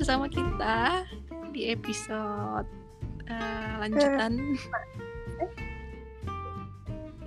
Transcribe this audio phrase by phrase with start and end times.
[0.00, 1.04] bersama kita
[1.52, 2.64] di episode
[3.28, 4.32] uh, lanjutan.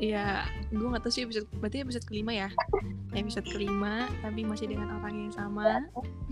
[0.04, 2.50] Iya, gue gak tahu sih episode berarti episode kelima ya.
[3.16, 5.80] Episode kelima, tapi masih dengan orang yang sama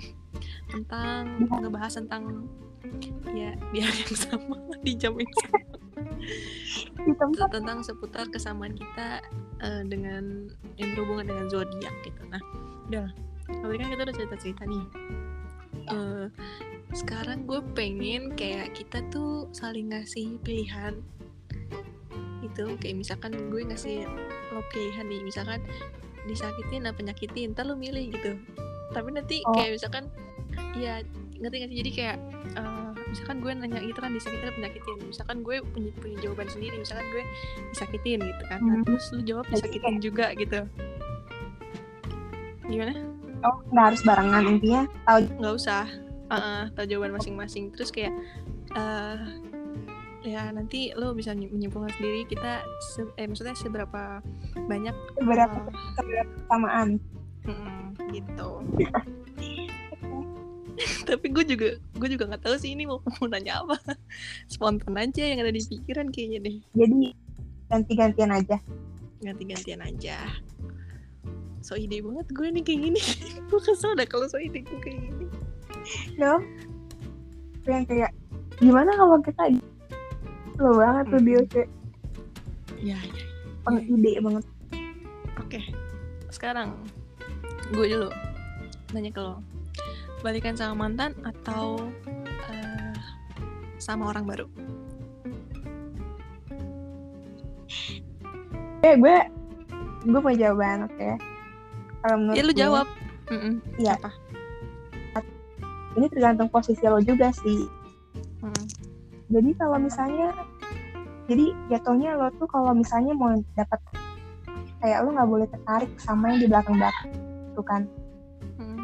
[0.76, 2.52] tentang ngebahas tentang
[3.32, 5.32] ya di hari yang sama di jam yang
[7.16, 9.24] sama tentang seputar kesamaan kita
[9.64, 12.22] uh, dengan yang berhubungan dengan zodiak gitu.
[12.28, 12.44] Nah,
[12.92, 13.08] udah
[13.48, 14.84] tadi kan kita udah cerita-cerita nih
[15.92, 16.28] uh,
[16.92, 21.00] sekarang gue pengen kayak kita tuh saling ngasih pilihan.
[22.44, 24.04] Itu kayak misalkan gue ngasih
[24.52, 25.64] lo pilihan nih misalkan
[26.28, 28.36] disakitin apa nyakitin ntar lo milih gitu.
[28.92, 29.56] Tapi nanti oh.
[29.56, 30.12] kayak misalkan
[30.76, 31.00] ya
[31.40, 31.80] ngerti nggak sih?
[31.80, 32.18] Jadi kayak
[32.60, 34.98] uh, misalkan gue nanya gitu kan disakitin apa nyakitin?
[35.08, 37.24] Misalkan gue punya, punya jawaban sendiri misalkan gue
[37.72, 38.60] disakitin gitu kan.
[38.60, 38.86] Nah, hmm.
[38.88, 40.68] terus lu jawab disakitin juga gitu.
[42.68, 45.86] Gimana oh nggak harus barengan intinya tahu nggak usah.
[46.32, 47.76] Uh, tahu jawaban masing-masing.
[47.76, 48.16] Terus kayak
[48.72, 49.20] uh,
[50.22, 52.62] ya nanti lo bisa menyimpulkan sendiri kita
[52.94, 54.22] se eh maksudnya seberapa
[54.70, 56.88] banyak seberapa uh, seberapa kesamaan
[57.44, 57.84] mm,
[58.16, 58.50] gitu.
[61.06, 63.76] Tapi gue juga gue juga nggak tahu sih ini mau mau nanya apa.
[64.48, 66.58] Spontan aja yang ada di pikiran kayaknya deh.
[66.80, 67.12] Jadi
[67.68, 68.58] ganti-gantian aja.
[69.22, 70.18] Ganti-gantian aja
[71.62, 73.02] so ide banget gue nih kayak gini.
[73.50, 75.26] Gue kesel dah kalau so ide gue kayak gini.
[76.18, 76.42] No
[77.70, 78.12] yang kayak
[78.58, 79.54] gimana kalau kita
[80.58, 81.70] lo banget tuh dia kayak.
[82.82, 83.32] Ya ya
[83.66, 84.22] pengide ya.
[84.22, 84.46] banget.
[85.38, 85.60] Oke.
[86.34, 86.74] Sekarang
[87.72, 88.10] gue dulu.
[88.92, 89.40] Nanya ke lo.
[90.22, 91.82] Balikan sama mantan atau
[92.50, 92.96] uh,
[93.82, 94.48] sama orang baru?
[98.82, 99.18] Eh gue
[100.02, 100.98] gue mau jawaban oke.
[100.98, 101.14] okay?
[102.02, 102.88] Kalau menurut ya lu jawab
[103.78, 104.10] iya apa
[105.96, 107.68] ini tergantung posisi lo juga sih
[108.44, 108.66] mm.
[109.32, 110.34] jadi kalau misalnya
[111.30, 113.80] jadi jatuhnya lo tuh kalau misalnya mau dapat
[114.82, 117.12] kayak lo nggak boleh tertarik sama yang di belakang belakang
[117.54, 117.82] tuh kan
[118.58, 118.80] mm.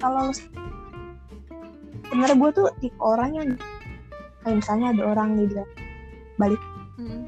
[0.00, 0.32] kalau
[2.08, 3.48] sebenarnya gue tuh tipe orang yang
[4.42, 5.64] kayak misalnya ada orang nih dia
[6.40, 6.62] balik
[6.98, 7.22] mm.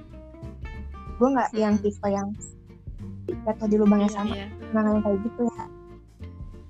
[1.21, 1.59] gue nggak mm.
[1.61, 2.29] yang tipe yang
[3.45, 5.65] jatuh di lubang yang iya, sama iya, nah yang kayak gitu ya.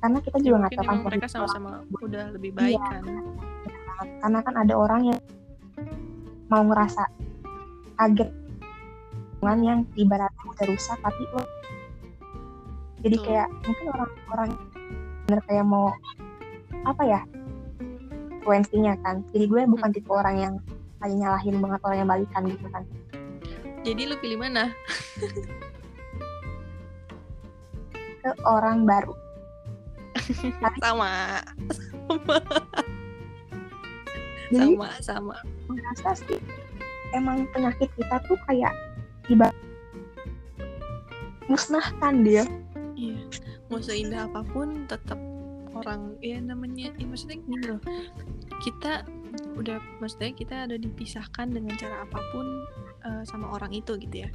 [0.05, 1.71] Karena kita juga nggak tahu kan mereka sama-sama
[2.05, 3.03] udah lebih baik iya, kan?
[4.21, 5.21] karena kan ada orang yang
[6.53, 7.09] mau ngerasa
[7.97, 8.31] kaget.
[9.41, 11.45] Dengan yang ibaratnya udah rusak tapi lo
[13.05, 13.25] jadi Tuh.
[13.29, 14.51] kayak mungkin orang-orang
[15.29, 15.93] bener kayak mau
[16.89, 17.21] apa ya
[18.41, 19.21] influensinya kan.
[19.33, 19.97] Jadi gue bukan hmm.
[19.97, 20.55] tipe orang yang
[21.01, 22.85] kayak nyalahin banget orang yang balikan gitu kan.
[23.85, 24.73] Jadi lu pilih mana
[28.25, 29.13] ke orang baru.
[30.81, 31.45] Sama.
[32.09, 32.39] Sama.
[34.53, 35.37] Jadi, sama sama.
[35.67, 36.39] merasa sih
[37.17, 38.71] emang penyakit kita tuh kayak
[39.27, 39.49] tiba
[41.49, 42.45] musnahkan dia.
[42.95, 43.25] Iya.
[43.73, 45.17] Mau seindah apa pun tetap
[45.75, 47.81] orang ya namanya ya maksudnya gini loh.
[48.63, 49.03] Kita
[49.59, 52.47] udah maksudnya kita ada dipisahkan dengan cara apa pun
[53.03, 54.31] uh, sama orang itu gitu ya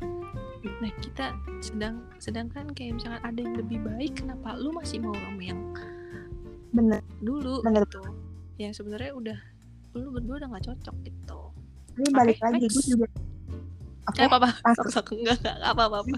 [0.59, 1.31] nah kita
[1.63, 5.59] sedang sedangkan kayak misalkan ada yang lebih baik kenapa lu masih mau sama yang
[6.75, 6.99] bener.
[7.23, 7.87] dulu bener.
[7.87, 7.99] gitu?
[8.59, 9.37] Ya sebenarnya udah
[9.95, 11.39] lu berdua udah nggak cocok gitu.
[11.95, 13.07] Ini balik okay, lagi gue juga
[14.11, 16.17] okay, apa apa sok sok enggak enggak apa apa apa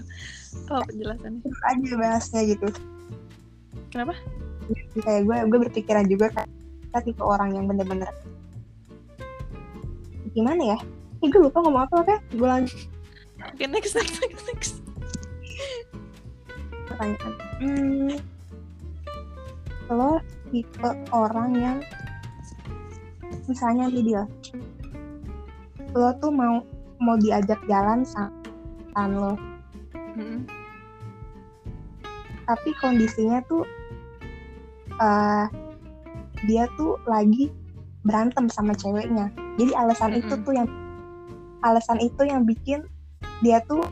[0.66, 1.40] apa penjelasannya?
[1.46, 2.68] Terus aja bahasnya gitu.
[3.94, 4.14] Kenapa?
[4.98, 6.48] Kayak gue gue berpikiran juga kan
[6.90, 8.10] kita tipe orang yang bener-bener
[10.34, 10.78] gimana ya?
[11.22, 12.91] Eh gue lupa ngomong apa oke gue lanjut
[13.50, 14.74] okay, next next next next.
[16.86, 17.32] Pertanyaan.
[17.58, 18.14] Hmm,
[19.90, 20.22] lo
[20.52, 21.78] tipe orang yang
[23.48, 24.28] misalnya video
[25.92, 26.64] lo tuh mau
[27.02, 28.30] mau diajak jalan sama
[29.08, 29.34] lo.
[30.12, 30.44] Hmm.
[32.44, 33.64] tapi kondisinya tuh
[35.00, 35.48] uh,
[36.44, 37.48] dia tuh lagi
[38.04, 39.30] berantem sama ceweknya.
[39.56, 40.20] Jadi alasan -hmm.
[40.20, 40.68] itu tuh yang
[41.62, 42.84] alasan itu yang bikin
[43.42, 43.82] dia tuh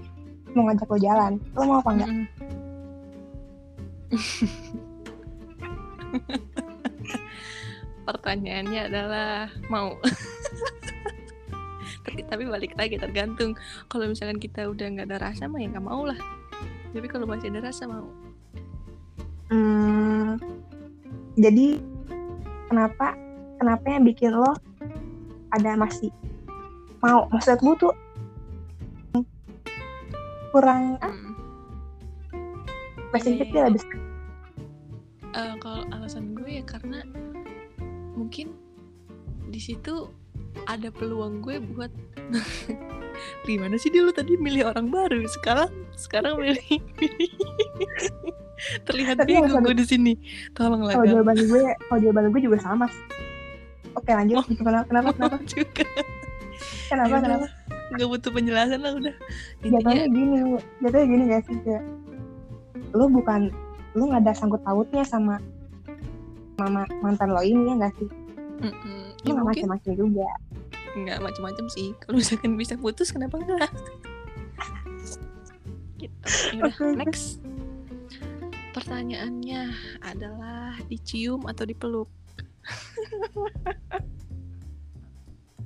[0.55, 1.33] mau ngajak lo jalan.
[1.53, 2.11] Lo mau apa enggak?
[8.07, 9.95] Pertanyaannya adalah mau.
[12.01, 13.53] Tapi tapi balik lagi tergantung.
[13.87, 16.17] Kalau misalkan kita udah nggak ada rasa mah ya nggak mau lah.
[16.91, 18.09] Tapi kalau masih ada rasa mau.
[19.51, 20.39] Hmm,
[21.39, 21.79] jadi
[22.71, 23.15] kenapa
[23.59, 24.55] kenapa yang bikin lo
[25.55, 26.11] ada masih
[27.05, 27.29] mau?
[27.31, 27.95] Maksud gue tuh
[30.51, 31.35] kurang ah hmm.
[33.11, 33.83] spesifik yeah, lebih
[35.35, 37.03] uh, kalau alasan gue ya karena
[38.15, 38.55] mungkin
[39.51, 40.11] di situ
[40.67, 41.91] ada peluang gue buat
[43.49, 45.27] gimana sih dia lu tadi milih orang baru?
[45.29, 46.63] Sekarang sekarang milih
[48.87, 50.13] terlihat Tapi bingung gue di sini.
[50.55, 51.13] Tolonglah kalau Gal.
[51.21, 52.87] jawaban gue kalau jawaban gue juga sama
[53.95, 54.37] oke lanjut.
[54.39, 54.47] Oh.
[54.47, 55.37] kenapa kenapa kenapa?
[55.53, 55.85] Juga
[56.91, 57.47] kenapa kenapa
[57.91, 59.15] nggak butuh penjelasan lah udah.
[59.67, 60.37] Jatuhnya gini
[60.83, 61.85] jatuhnya gini gak sih kayak
[62.95, 63.51] lu bukan
[63.95, 65.43] lu nggak ada sangkut pautnya sama
[66.59, 68.09] mama mantan lo ini ya gak sih?
[68.61, 70.29] Mm-mm, lu ya nggak mungkin macam-macam juga.
[70.95, 71.89] Nggak macam-macam sih.
[72.03, 73.71] Kalau misalkan bisa putus kenapa enggak
[76.01, 76.29] gitu.
[76.57, 76.97] Yaudah, oke.
[76.97, 77.39] next.
[78.71, 82.09] Pertanyaannya adalah dicium atau dipeluk?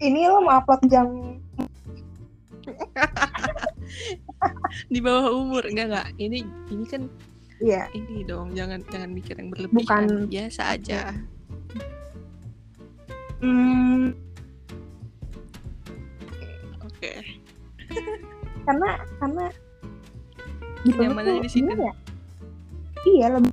[0.02, 1.38] Ini lo mau upload jam
[4.92, 5.62] di bawah umur.
[5.68, 6.08] Enggak enggak.
[6.18, 6.38] Ini
[6.72, 7.02] ini kan
[7.60, 7.86] iya.
[7.92, 8.56] ini dong.
[8.56, 10.08] Jangan jangan mikir yang berlebihan.
[10.08, 11.12] Bukan- biasa aja.
[13.44, 14.16] Hmm,
[16.80, 17.12] oke.
[18.64, 18.88] Karena
[19.20, 19.44] karena
[20.88, 21.68] gitu Nyamanannya di situ.
[21.68, 21.92] ya?
[23.04, 23.52] Iya lebih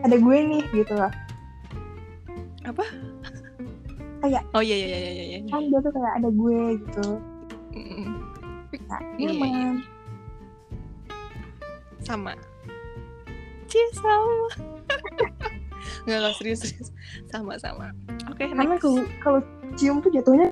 [0.00, 1.12] ada gue nih gitu loh.
[4.50, 5.38] Oh iya iya iya iya iya.
[5.48, 7.06] Kan dia tuh kayak ada gue gitu
[8.90, 9.82] Nah, Iya, iya, nyaman
[12.00, 12.32] sama.
[13.70, 14.34] Cie sama.
[16.08, 16.88] Nggak serius serius.
[17.30, 17.94] Sama sama.
[18.26, 18.82] Oke karena next.
[18.82, 19.40] kalau kalau
[19.78, 20.50] cium tuh jatuhnya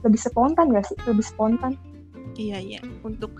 [0.00, 0.96] lebih spontan gak sih?
[1.04, 1.76] Lebih spontan.
[2.38, 2.80] Iya iya.
[3.04, 3.36] Untuk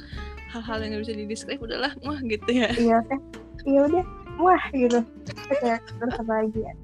[0.53, 2.69] hal-hal yang nggak bisa didescribe udahlah wah gitu ya.
[2.77, 3.21] Iya kan?
[3.65, 4.05] Iya udah.
[4.37, 5.01] Wah gitu.
[5.25, 6.75] Terus kayak terus apa lagi ya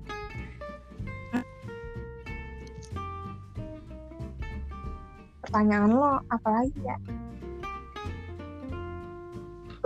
[5.46, 6.98] pertanyaan lo apa lagi ya?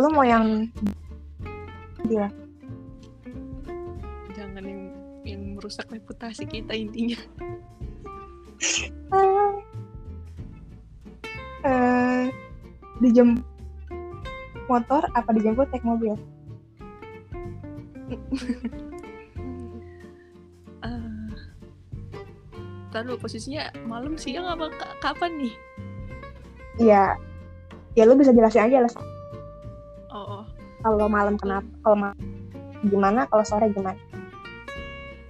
[0.01, 0.65] Lo mau yang
[2.09, 2.33] dia?
[4.33, 4.83] Jangan yang
[5.29, 7.21] yang merusak reputasi kita intinya.
[9.13, 9.53] Ah.
[11.69, 12.25] eh
[13.05, 13.45] dijem
[14.65, 16.17] motor apa dijemput naik mobil
[22.91, 25.55] Ntar dulu posisinya malam siang apa ka- kapan nih?
[26.77, 27.15] Iya
[27.93, 28.93] ya lu bisa jelasin aja lah
[30.11, 30.45] Oh, oh.
[30.81, 32.19] kalau malam kenapa kalau malam
[32.83, 33.99] gimana kalau sore gimana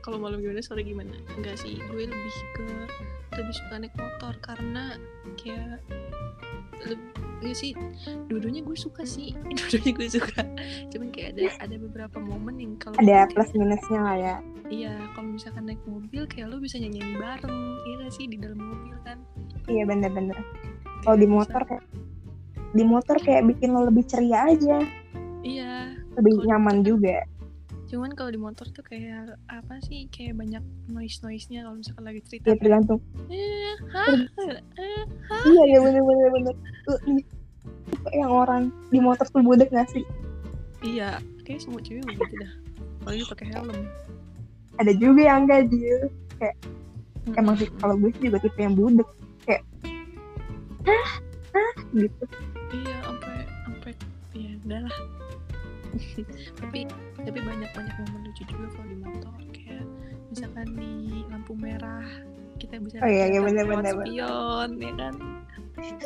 [0.01, 1.12] kalau malam gimana sore gimana?
[1.37, 2.65] Enggak sih, gue lebih ke
[3.31, 4.97] lebih suka naik motor karena
[5.37, 5.85] kayak
[6.83, 7.73] lebih Enggak sih,
[8.29, 9.33] dua-duanya gue suka sih.
[9.57, 10.41] Dua-duanya gue suka.
[10.93, 14.37] Cuman kayak ada ada beberapa momen yang kalau ada kayak- plus minusnya lah ya.
[14.71, 17.59] Iya, kalau misalkan naik mobil kayak lo bisa nyanyi bareng
[17.91, 19.19] Iya sih, di dalam mobil kan?
[19.67, 20.37] Iya bener-bener.
[21.01, 21.85] Kalau di motor kayak
[22.71, 24.79] di motor kayak bikin lo lebih ceria aja.
[25.41, 27.25] Iya, lebih nyaman juga
[27.91, 32.05] cuman kalau di motor tuh kayak apa sih kayak banyak noise noise nya kalau misalkan
[32.07, 33.01] lagi cerita ya kayak, tergantung.
[33.27, 34.15] Eh, hah,
[34.79, 35.03] eh,
[35.51, 36.55] iya iya bener bener bener.
[36.87, 37.25] Tuh, nih,
[38.15, 38.63] yang orang
[38.95, 40.07] di motor tuh budek gak sih?
[40.87, 42.53] Iya kayak semua cewek begitu dah.
[43.03, 43.81] Apalagi pakai helm.
[44.79, 46.09] Ada juga yang enggak dia
[47.31, 49.09] Mm, emang sih kalau gue sih juga tipe yang budek.
[49.45, 49.63] Kayak
[50.89, 51.11] ah
[51.53, 52.25] ah gitu.
[52.73, 53.37] Iya sampai
[53.67, 53.93] sampai
[54.33, 54.97] ya udahlah.
[56.61, 56.81] Tapi
[57.27, 59.85] tapi banyak banyak momen lucu juga kalau di motor kayak
[60.31, 60.93] misalkan di
[61.29, 62.07] lampu merah
[62.61, 64.85] kita bisa oh, iya, iya, bener, bener, spion bener.
[64.85, 65.15] ya kan?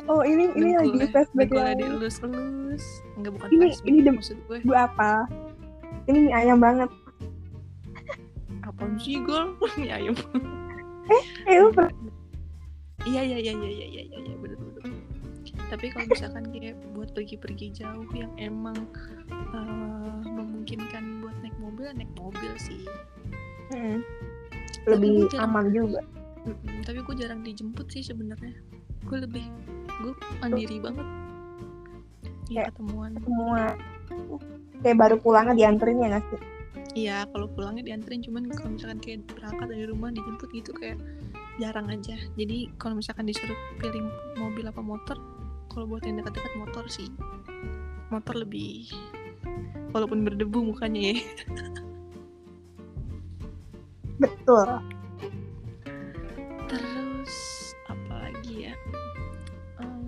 [0.06, 2.84] Oh ini ini lagi tes bagel elus elus
[3.18, 4.62] nggak bukan ini ini dem maksud gue.
[4.62, 5.26] gue apa
[6.06, 6.86] ini mie ayam banget.
[8.62, 9.40] Apa sih gue?
[9.82, 10.14] mie ayam.
[11.10, 11.90] Eh eh lu pernah
[13.04, 14.82] iya iya iya iya iya iya iya bener bener
[15.68, 18.76] tapi kalau misalkan kayak buat pergi-pergi jauh yang emang
[19.52, 20.03] uh,
[20.64, 22.80] memungkinkan buat naik mobil naik mobil sih.
[23.72, 24.00] Mm.
[24.84, 26.00] lebih jarang- aman juga.
[26.44, 28.52] Mm-mm, tapi gue jarang dijemput sih sebenarnya.
[29.04, 29.44] Gue lebih
[29.88, 31.04] gue mandiri banget.
[32.52, 33.16] Iya ketemuan.
[33.20, 33.76] semua
[34.84, 36.40] kayak baru pulangnya dianterin ya nggak sih?
[36.94, 41.00] Iya kalau pulangnya dianterin cuman kalau misalkan kayak berangkat dari rumah dijemput gitu kayak
[41.56, 42.16] jarang aja.
[42.36, 44.04] Jadi kalau misalkan disuruh pilih
[44.36, 45.16] mobil apa motor
[45.72, 47.08] kalau buat yang dekat-dekat motor sih.
[48.12, 48.92] Motor lebih
[49.94, 51.22] walaupun berdebu mukanya ya.
[54.18, 54.68] Betul.
[56.70, 57.34] Terus
[57.86, 58.74] apa lagi ya?
[59.78, 60.02] Em,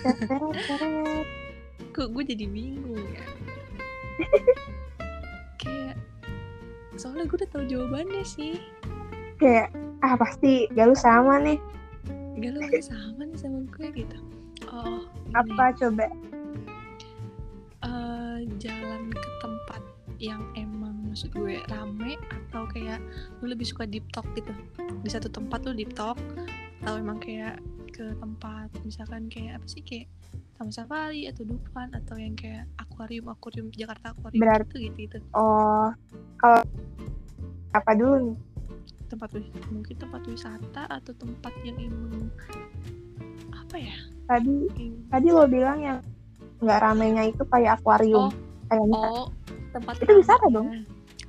[1.96, 3.24] kok gue jadi bingung ya?
[5.60, 5.96] Kayak
[6.96, 8.60] soalnya gue udah tahu jawabannya sih.
[9.40, 11.60] Kayak ah pasti gak lu sama nih
[12.38, 14.18] gak lu kayak sama nih sama gue gitu.
[14.70, 15.34] Oh ini.
[15.34, 16.06] apa coba?
[17.80, 19.82] Eh, uh, jalan ke tempat
[20.20, 23.00] yang emang maksud gue rame atau kayak
[23.40, 24.52] lu lebih suka deep talk gitu?
[25.02, 26.20] Di satu tempat lu deep talk
[26.80, 27.60] atau emang kayak
[27.92, 30.08] ke tempat misalkan kayak apa sih kayak
[30.56, 35.92] Taman Safari atau Dufan atau yang kayak akuarium akuarium Jakarta akuarium Berarti, gitu gitu oh
[36.40, 36.64] kalau
[37.76, 38.36] apa dulu nih
[39.10, 42.30] tempat wisata mungkin tempat wisata atau tempat yang emang
[43.50, 43.96] apa ya?
[44.24, 45.98] Tadi yang- tadi lo bilang yang
[46.58, 48.28] nggak ramenya itu kayak akuarium.
[48.28, 48.32] Oh,
[48.66, 49.26] kayak bisa oh
[49.70, 50.68] tempat Itu wisata dong?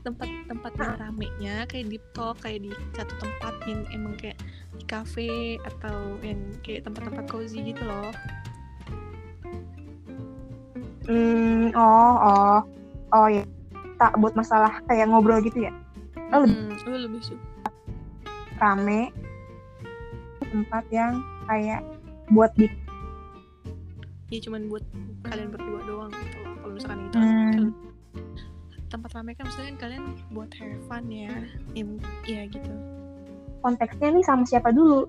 [0.01, 4.38] tempat tempat yang ramenya kayak deep talk kayak di satu tempat yang emang kayak
[4.73, 5.29] di cafe
[5.61, 8.09] atau yang kayak tempat-tempat cozy gitu loh.
[11.05, 12.57] Hmm oh oh.
[13.11, 13.43] Oh ya
[14.00, 15.71] tak buat masalah kayak ngobrol gitu ya?
[16.31, 17.43] Oh, lebih- Hmm, lu lebih suka
[18.62, 19.10] rame.
[20.39, 21.18] Tempat yang
[21.50, 21.82] kayak
[22.30, 22.70] buat di
[24.32, 24.84] ya cuman buat
[25.27, 26.56] kalian berdua doang gitu loh.
[26.63, 27.75] Kalau misalkan itu Hmm.
[28.88, 31.32] tempat ramai kan misalkan kalian buat have fun ya
[32.27, 32.72] ya gitu.
[33.60, 35.08] Konteksnya nih sama siapa dulu?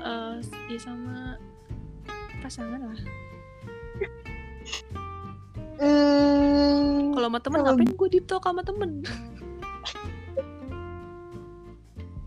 [0.00, 0.40] Eh
[0.72, 1.36] ya sama
[2.40, 3.00] pasangan lah.
[5.80, 9.00] Hmm, kalau sama temen ngapain gue deep talk sama temen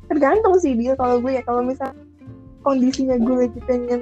[0.10, 1.43] tergantung sih dia kalau gue ya.
[1.45, 1.91] Kalau misal
[2.63, 4.01] kondisinya gue lagi pengen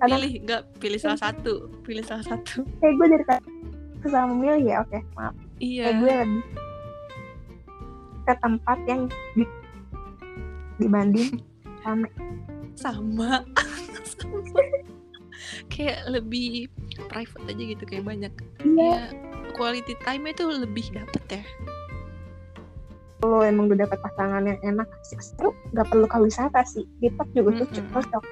[0.00, 2.64] kadang pilih nggak pilih salah satu pilih salah satu.
[2.80, 3.24] Kayak gue dari
[4.00, 5.34] kesama memilih ya oke maaf.
[5.60, 5.84] Iya.
[5.84, 6.42] Kayak gue lebih
[8.20, 9.02] ke tempat yang
[9.36, 9.44] di,
[10.78, 11.30] dibanding
[11.84, 12.08] rame
[12.76, 13.40] sama.
[13.40, 14.50] Sama.
[15.72, 16.68] Kayak lebih
[17.08, 18.32] private aja gitu kayak banyak.
[18.60, 19.08] Iya.
[19.08, 21.42] Ya quality time itu lebih dapet ya
[23.20, 25.52] lo emang udah dapat pasangan yang enak asik seru.
[25.76, 26.88] Nggak perlu ke wisata sih.
[27.04, 27.60] Depok juga Mm-mm.
[27.68, 27.86] cocok.
[27.92, 28.24] Cocok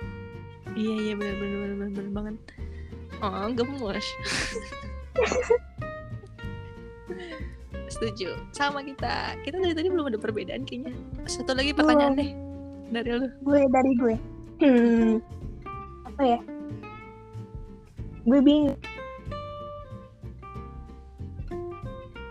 [0.78, 2.34] iya iya benar benar benar benar banget.
[3.18, 4.06] Oh gemes
[7.90, 8.38] setuju.
[8.54, 9.34] Sama kita.
[9.42, 10.94] Kita dari tadi belum ada perbedaan kayaknya.
[11.26, 12.30] Satu lagi pertanyaan deh
[12.94, 13.26] dari lu.
[13.42, 14.14] Gue dari gue.
[14.62, 15.18] Hmm.
[16.06, 16.38] Apa ya?
[18.22, 18.78] Gue bingung.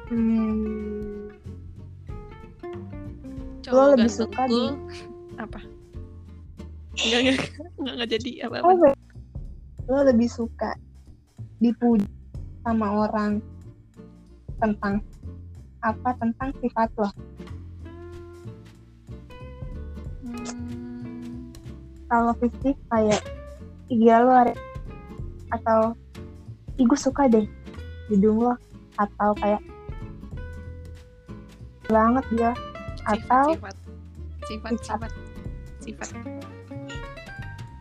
[0.07, 1.16] Hmm
[3.67, 4.71] cowok lebih ganteng suka cool.
[5.37, 5.59] apa?
[6.97, 8.71] Enggak, enggak, enggak, enggak jadi apa-apa.
[8.71, 8.95] apa ya?
[9.87, 10.71] lo lebih suka
[11.63, 12.07] dipuji
[12.63, 13.43] sama orang
[14.59, 15.03] tentang
[15.83, 16.09] apa?
[16.19, 17.09] Tentang sifat lo.
[20.23, 21.51] Hmm,
[22.11, 23.21] kalau fisik kayak
[23.87, 24.55] iya lo ada
[25.55, 25.95] atau
[26.75, 27.47] ih gue suka deh
[28.11, 28.53] hidung lo
[28.99, 29.63] atau kayak
[31.87, 32.51] banget dia
[33.07, 33.75] atau sifat,
[34.47, 35.11] sifat, sifat,
[35.79, 36.47] sifat, sifat.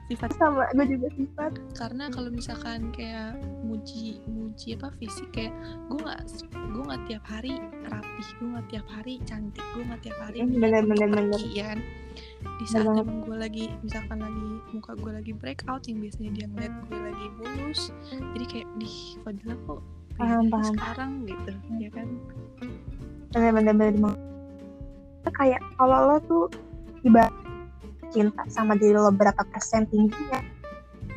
[0.07, 0.31] Sifat.
[0.39, 1.53] Sama gue juga sifat.
[1.75, 5.51] Karena kalau misalkan kayak muji muji apa fisik kayak
[5.91, 6.23] gue nggak
[6.55, 7.59] gue nggak tiap hari
[7.91, 11.81] rapih gue nggak tiap hari cantik gue nggak tiap hari bener, bener, pergi, ya kan?
[12.57, 13.03] Di saat Bener.
[13.03, 17.27] emang gue lagi misalkan lagi muka gue lagi breakout yang biasanya dia ngeliat gue lagi
[17.43, 17.81] mulus
[18.33, 18.91] jadi kayak di
[19.27, 19.81] Fadila kok
[20.17, 20.73] Paham, paham.
[20.73, 22.09] sekarang gitu ya kan?
[23.37, 24.17] Bener-bener bener
[25.35, 26.45] kayak kalau lo tuh
[27.03, 27.33] ibarat
[28.11, 30.41] cinta sama diri lo berapa persen tingginya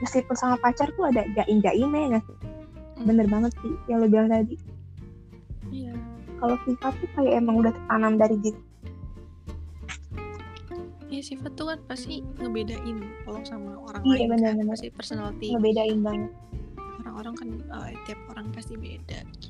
[0.02, 2.38] meskipun sama pacar tuh ada jaim jaimnya nggak sih?
[3.00, 3.06] Hmm.
[3.08, 4.56] bener banget sih yang lo bilang tadi.
[5.70, 5.94] Iya.
[6.40, 8.60] Kalau sifat tuh kayak emang udah tertanam dari diri
[11.10, 14.70] ya sifat tuh kan pasti ngebedain kalau sama orang Iya, lain kan bener-bener.
[14.78, 15.48] pasti personality.
[15.58, 16.32] Ngebedain banget.
[17.02, 17.50] Orang-orang kan
[17.90, 19.50] eh, tiap orang pasti beda gitu.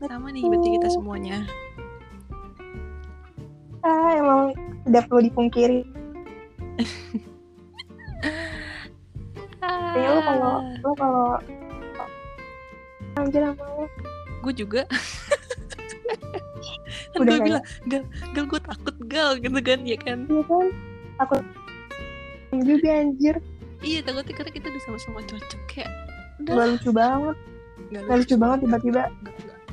[0.00, 1.44] Sama nih berarti kita semuanya
[3.84, 4.42] ah emang
[4.88, 5.80] tidak perlu dipungkiri.
[9.60, 11.26] Kayaknya lo kalau lo kalau
[13.20, 13.84] anjir sama lo
[14.40, 14.82] gue juga.
[17.10, 20.18] Kan Udah gue bilang gal gal gue takut gal gitu kan ya kan?
[20.30, 20.66] Iya kan?
[21.26, 21.34] Aku
[22.62, 23.36] juga anjir.
[23.80, 25.90] Iya takutnya karena kita udah sama-sama cocok kayak
[26.44, 27.36] udah gak lucu banget.
[27.90, 29.02] Nggak gak lucu banget tiba-tiba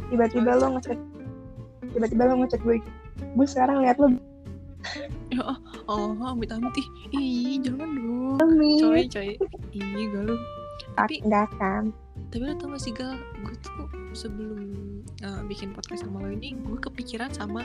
[0.08, 1.00] tiba-tiba lo ngechat
[1.98, 2.78] tiba-tiba lo ngechat gue
[3.18, 4.14] gue sekarang liat lo
[5.34, 5.58] ya oh,
[6.14, 6.88] oh amit amit ih
[7.18, 8.38] ih jangan dong.
[8.80, 9.36] Coy coy.
[9.76, 10.38] Ih gal lu
[10.98, 11.94] tapi enggak kan.
[12.34, 13.14] Tapi lo tau gak sih gal?
[13.46, 13.86] Gue tuh
[14.18, 14.74] sebelum
[15.22, 17.62] uh, bikin podcast sama lo ini gue kepikiran sama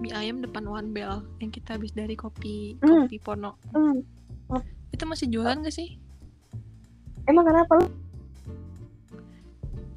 [0.00, 3.08] mie ayam depan One Bell yang kita habis dari kopi Hmm.
[3.08, 3.56] kopi Pono.
[3.72, 4.00] Hmm.
[4.94, 5.98] itu masih jualan gak sih?
[7.26, 7.86] Emang kenapa lo?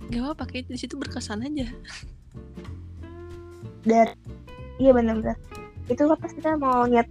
[0.09, 1.67] Gak apa pakai di situ berkesan aja
[3.87, 4.13] dari
[4.77, 5.39] iya benar-benar
[5.87, 7.07] itu kan pas kita mau niat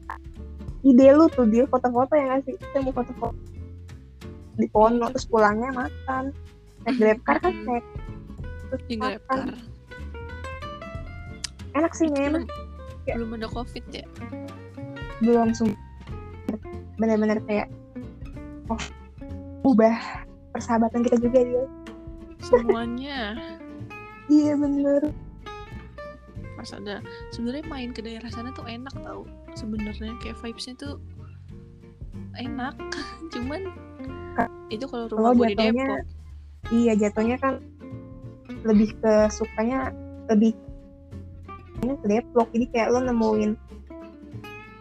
[0.84, 3.40] ide lu tuh dia foto-foto yang ngasih kita mau foto-foto
[4.56, 6.32] di Pono terus pulangnya makan
[6.86, 7.84] naik grabcar kan naik.
[8.88, 9.40] Di grabcar
[11.76, 12.44] enak sih men belum,
[13.04, 14.04] belum ada covid ya?
[15.20, 15.76] Belum sum-
[16.96, 17.68] bener-bener kayak
[18.72, 18.80] oh
[19.68, 19.92] ubah
[20.56, 21.64] persahabatan kita juga dia.
[22.40, 23.20] Semuanya?
[24.26, 25.14] Iya bener
[26.66, 26.98] pas ada.
[27.30, 29.22] Sebenarnya main ke daerah sana tuh enak tau.
[29.54, 30.98] Sebenarnya kayak vibesnya tuh
[32.34, 32.74] enak.
[33.32, 33.70] Cuman
[34.66, 36.74] itu kalau rumah gue di jatuhnya- Depok.
[36.74, 37.62] iya jatuhnya kan
[38.66, 39.94] lebih ke sukanya
[40.26, 40.58] lebih
[41.78, 42.50] ke Depok.
[42.50, 43.54] Jadi kayak lo nemuin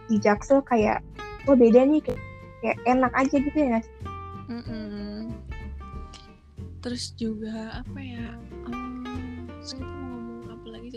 [0.09, 1.05] di Jaksel kayak
[1.45, 2.21] oh beda nih kayak,
[2.61, 3.93] kayak enak aja gitu ya sih?
[4.45, 5.33] Mm-mm.
[6.85, 8.37] terus juga apa ya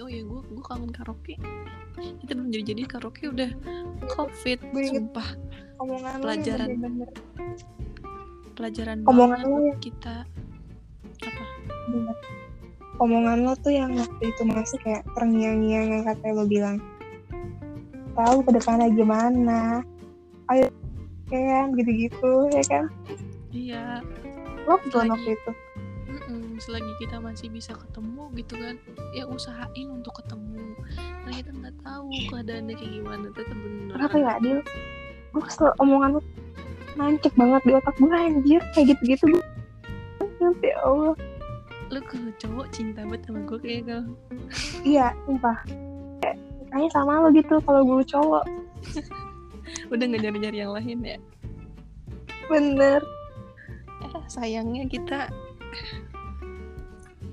[0.09, 1.35] sih oh ya gue gue kangen karaoke.
[1.99, 3.51] Kita belum jadi jadi karaoke udah.
[4.09, 5.29] Covid Gue sumpah.
[5.79, 6.67] omongan lo Pelajaran.
[6.67, 7.11] yang bener-bener.
[8.57, 9.75] Pelajaran Omongan lo ya.
[9.79, 10.17] kita.
[11.23, 11.45] Apa?
[11.93, 12.17] Bener.
[12.99, 16.83] omongan lo tuh yang waktu itu masih kayak terngiang-ngiang yang kata lo bilang
[18.19, 19.87] tahu ke depannya gimana?
[20.51, 20.67] Ayo
[21.31, 21.77] kan?
[21.79, 22.85] Gitu-gitu ya kan?
[23.55, 24.03] Iya.
[24.67, 25.13] Lockdown Lagi.
[25.15, 25.51] waktu itu
[26.59, 28.75] selagi kita masih bisa ketemu gitu kan
[29.15, 30.75] ya usahain untuk ketemu.
[31.25, 34.59] Karena kita nggak tahu keadaannya kayak gimana tetap bener kenapa ya Adil?
[35.35, 36.21] Gue kesel omongan lo
[36.99, 39.43] nancep banget di otak gue anjir kayak gitu-gitu gue
[40.67, 41.15] ya Allah.
[41.89, 44.05] Lu kalau cowok cinta banget sama gue kayak gal
[44.83, 45.57] iya sumpah.
[46.23, 46.37] Kayak,
[46.71, 48.45] kayaknya sama lo gitu kalau gue cowok.
[49.93, 51.19] Udah nggak nyari nyari yang lain ya?
[52.49, 53.01] Bener.
[54.09, 55.29] Eh, sayangnya kita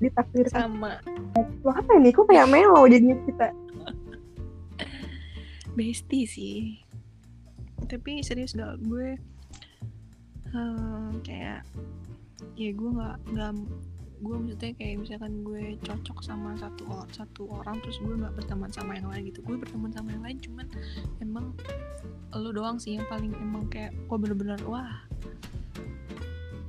[0.09, 0.61] ditakdirkan.
[0.69, 0.91] Sama.
[1.65, 2.09] Lo apa ini?
[2.13, 3.47] Kok kayak melo jadinya kita?
[5.77, 6.57] Bestie sih.
[7.85, 9.17] Tapi serius gak gue
[10.55, 11.61] eh, kayak
[12.55, 13.51] ya gue nggak nggak
[14.15, 18.71] gue maksudnya kayak misalkan gue cocok sama satu or- satu orang terus gue nggak berteman
[18.71, 19.43] sama yang lain gitu.
[19.43, 20.67] Gue berteman sama yang lain cuman
[21.19, 21.51] emang
[22.35, 24.91] lo doang sih yang paling emang kayak oh bener-bener wah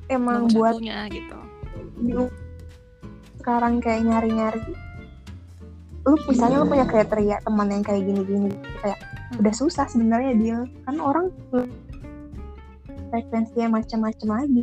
[0.06, 1.38] emang buat satunya gitu
[3.46, 4.74] sekarang kayak nyari-nyari.
[6.02, 8.50] Lu misalnya lu punya kriteria teman yang kayak gini-gini
[8.82, 9.42] kayak Hmm.
[9.42, 11.34] udah susah sebenarnya dia kan orang
[13.10, 14.62] frekuensinya macam-macam lagi.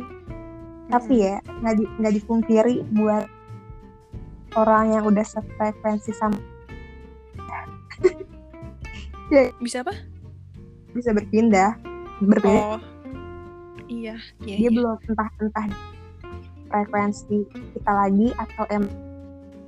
[0.92, 3.24] Tapi ya nggak di, nggak dipungkiri buat
[4.56, 6.36] orang yang udah sefrekuensi sama
[9.64, 9.96] bisa apa?
[10.92, 11.76] Bisa berpindah
[12.24, 12.76] berpindah.
[12.76, 12.80] Oh.
[13.84, 14.16] Iya
[14.48, 14.70] iya, dia iya.
[14.72, 15.64] belum entah entah
[16.74, 17.46] frekuensi
[17.78, 18.90] kita lagi atau em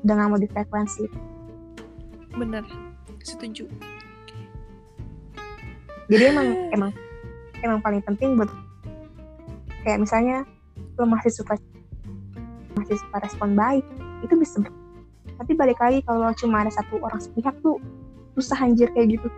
[0.02, 1.06] dengan mau di frekuensi.
[2.34, 2.66] Bener
[3.22, 3.70] setuju.
[6.10, 6.90] Jadi emang emang
[7.62, 8.50] emang paling penting buat
[9.86, 10.42] kayak misalnya
[10.98, 11.54] lo masih suka
[12.74, 13.86] masih suka respon baik
[14.26, 14.66] itu bisa.
[15.38, 17.78] Tapi balik lagi kalau cuma ada satu orang sepihak tuh
[18.34, 19.28] susah anjir kayak gitu.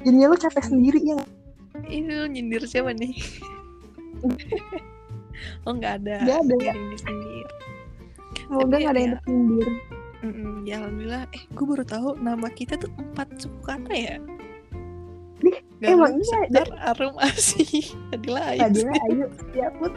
[0.00, 1.20] Jadinya lo capek sendiri ya
[1.86, 3.14] ini lu nyindir siapa nih
[5.62, 6.74] oh nggak ada Nggak ada, ya?
[6.96, 7.52] Sendiri
[8.38, 9.22] semoga Tapi gak ada yang ya-
[10.18, 11.24] Mm-mm, ya alhamdulillah.
[11.30, 14.16] Eh gue baru tahu nama kita tuh empat suku kata ya
[15.78, 18.58] Galuh, emang iya, Arum, Asih Adila, Ais.
[18.60, 19.94] Adila ayo ya put.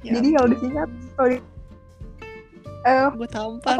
[0.00, 1.44] Ya jadi kalau disingkat kalau di-
[2.80, 3.78] eh gue tampar.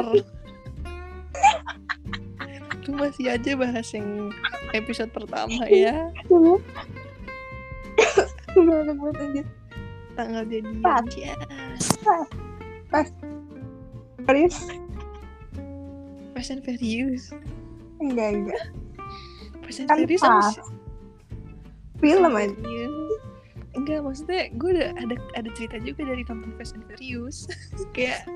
[2.84, 4.28] Lu masih aja bahas yang
[4.70, 6.12] episode pertama ya.
[6.28, 6.60] Coba
[8.52, 9.48] gimana buat anjir
[10.18, 11.38] Tanggal jadian ya
[14.26, 14.58] serius
[16.34, 17.30] Fast and Furious
[18.02, 18.62] enggak enggak
[19.62, 20.58] and kan Furious pas
[21.98, 22.54] film aja.
[23.76, 27.46] Enggak, maksudnya gue ada ada ada cerita juga dari nonton Fast and Furious.
[27.94, 28.26] kayak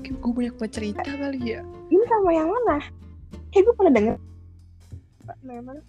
[0.00, 1.60] kayak gue banyak banget cerita kali ya.
[1.88, 2.78] ini sama yang mana
[3.52, 4.16] kayak gue pernah denger
[5.44, 5.82] yang mana?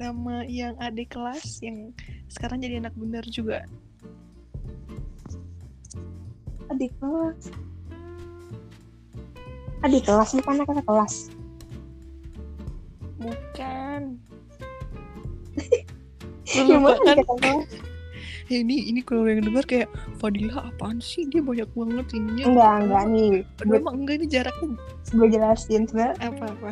[0.00, 1.92] Sama yang adik kelas yang
[2.28, 3.64] sekarang jadi anak bener juga.
[6.70, 7.42] Adik kelas
[9.82, 11.14] adik kelas bukan kakak kelas
[13.20, 14.16] Bukan.
[16.56, 17.12] yang Lu lupa mana kan?
[17.12, 17.68] adik kakak kelas
[18.48, 21.22] Eh, ini ini kalau yang denger kayak Fadila apaan sih?
[21.24, 22.44] Dia banyak banget ininya.
[22.48, 24.66] enggak enggak nih Aduh, gue emang enggak ini jaraknya
[25.08, 26.68] gue jelasin sebenarnya apa-apa.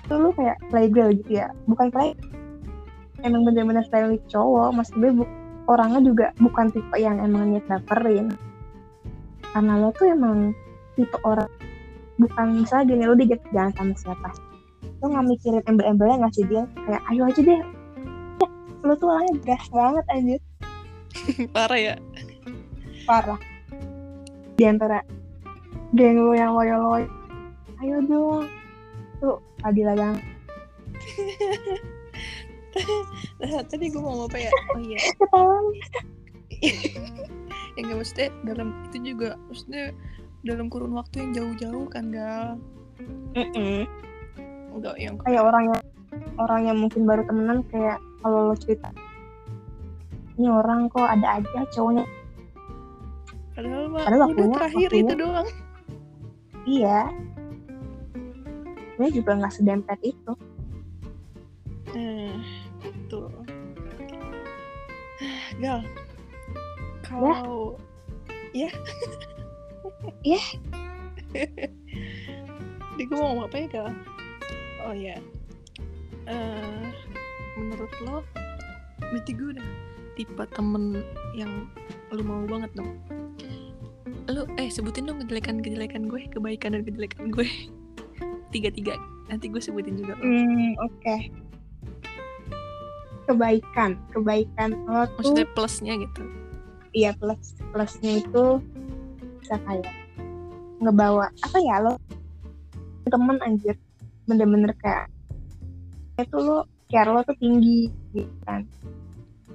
[0.00, 2.16] itu lu kayak playgirl gitu ya bukan play
[3.20, 5.28] emang bener-bener style cowok mas gue bu-
[5.66, 8.32] orangnya juga bukan tipe yang emang niat baperin
[9.54, 10.52] karena lo tuh emang
[10.94, 11.48] tipe orang
[12.18, 14.28] bukan misalnya gini lo diajak jalan sama siapa.
[14.98, 17.60] Lo nggak mikirin embel-embelnya nggak sih dia kayak ayo aja deh.
[18.38, 18.46] Ya,
[18.84, 20.36] lo tuh orangnya gas banget aja
[21.54, 21.94] Parah ya.
[23.08, 23.40] parah.
[24.58, 25.00] Di antara
[25.96, 27.08] geng lo yang loyal loyal
[27.80, 28.44] ayo dong.
[29.22, 30.14] Tuh Adila yang
[33.40, 34.50] nah, tadi gue mau apa ya?
[34.74, 34.98] Oh iya.
[35.18, 35.56] Ketawa
[37.78, 39.94] ya nggak maksudnya dalam itu juga maksudnya
[40.42, 42.58] dalam kurun waktu yang jauh-jauh kan gal?
[44.74, 45.82] Enggak yang kayak orang yang
[46.42, 48.90] orang yang mungkin baru temenan kayak kalau lo cerita
[50.38, 52.06] ini orang kok ada aja cowoknya.
[53.58, 55.48] Padahal mah Padahal udah terakhir waktunya, itu doang.
[56.62, 57.00] Iya.
[58.98, 60.32] Ini juga nggak sedempet itu.
[61.90, 62.38] Hmm,
[62.78, 63.30] betul.
[65.58, 65.82] Gal
[67.08, 67.80] kalau
[68.52, 68.70] ya.
[70.22, 70.40] Ya.
[72.96, 73.88] Di gue mau apa ya gal
[74.84, 75.16] oh ya.
[76.28, 76.92] Uh,
[77.56, 78.20] menurut lo
[79.00, 79.68] berarti gue udah
[80.16, 81.00] tipe temen
[81.32, 81.68] yang
[82.12, 83.00] lu mau banget dong?
[84.28, 87.48] Lu eh sebutin dong kejelekan-kejelekan gue kebaikan dan kejelekan gue.
[88.52, 88.96] Tiga-tiga
[89.28, 90.16] nanti gue sebutin juga.
[90.20, 90.92] Hmm oke.
[91.00, 91.20] Okay.
[93.28, 96.24] kebaikan kebaikan lo tuh maksudnya plusnya gitu
[96.98, 98.58] iya plus plusnya itu
[99.38, 99.94] bisa kayak
[100.82, 101.94] ngebawa apa ya lo
[103.08, 103.78] temen anjir.
[104.28, 105.08] Bener-bener kayak
[106.18, 108.66] itu lo care lo tuh tinggi gitu kan.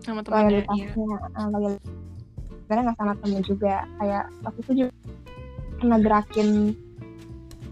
[0.01, 0.88] Sama temannya iya.
[1.36, 2.01] Ah, loyalitasnya
[2.63, 3.75] karena nggak sama temen juga.
[3.99, 4.93] Kayak waktu itu juga
[5.77, 6.49] pernah gerakin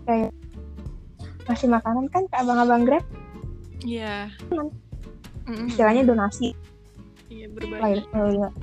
[0.05, 0.31] kayak
[1.47, 3.05] ngasih makanan kan ke abang-abang grab.
[3.81, 4.29] Iya.
[4.29, 4.69] Yeah.
[5.51, 6.53] istilahnya donasi
[7.31, 8.03] iya berbagi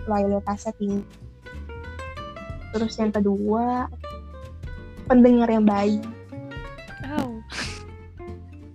[0.05, 1.03] loyalitasnya tinggi
[2.77, 3.89] terus yang kedua
[5.09, 6.05] pendengar yang baik.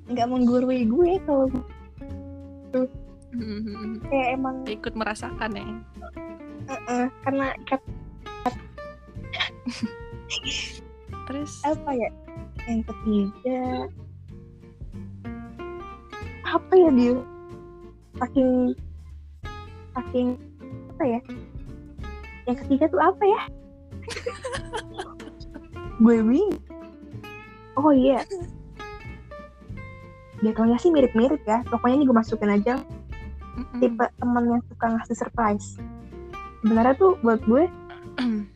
[0.10, 1.46] Nggak menggurui gue kalau
[2.74, 2.90] tuh
[3.34, 4.02] mm-hmm.
[4.10, 5.66] kayak emang ikut merasakan ya.
[6.70, 7.82] Uh-uh, karena kat
[11.30, 11.54] terus?
[11.66, 12.10] apa ya?
[12.66, 13.62] Yang ketiga
[16.46, 17.14] apa ya dia?
[18.22, 18.78] Saking
[19.94, 20.38] saking
[20.98, 21.20] apa ya
[22.44, 23.42] yang ketiga tuh apa ya?
[26.04, 26.60] Gue bingung.
[27.80, 28.20] Oh iya.
[28.20, 28.52] Yeah
[30.44, 31.64] jatuhnya sih mirip-mirip ya.
[31.72, 32.76] Pokoknya ini gue masukin aja.
[33.54, 33.80] Mm-hmm.
[33.86, 35.78] tipe temen yang suka ngasih surprise.
[36.66, 37.70] Sebenarnya tuh buat gue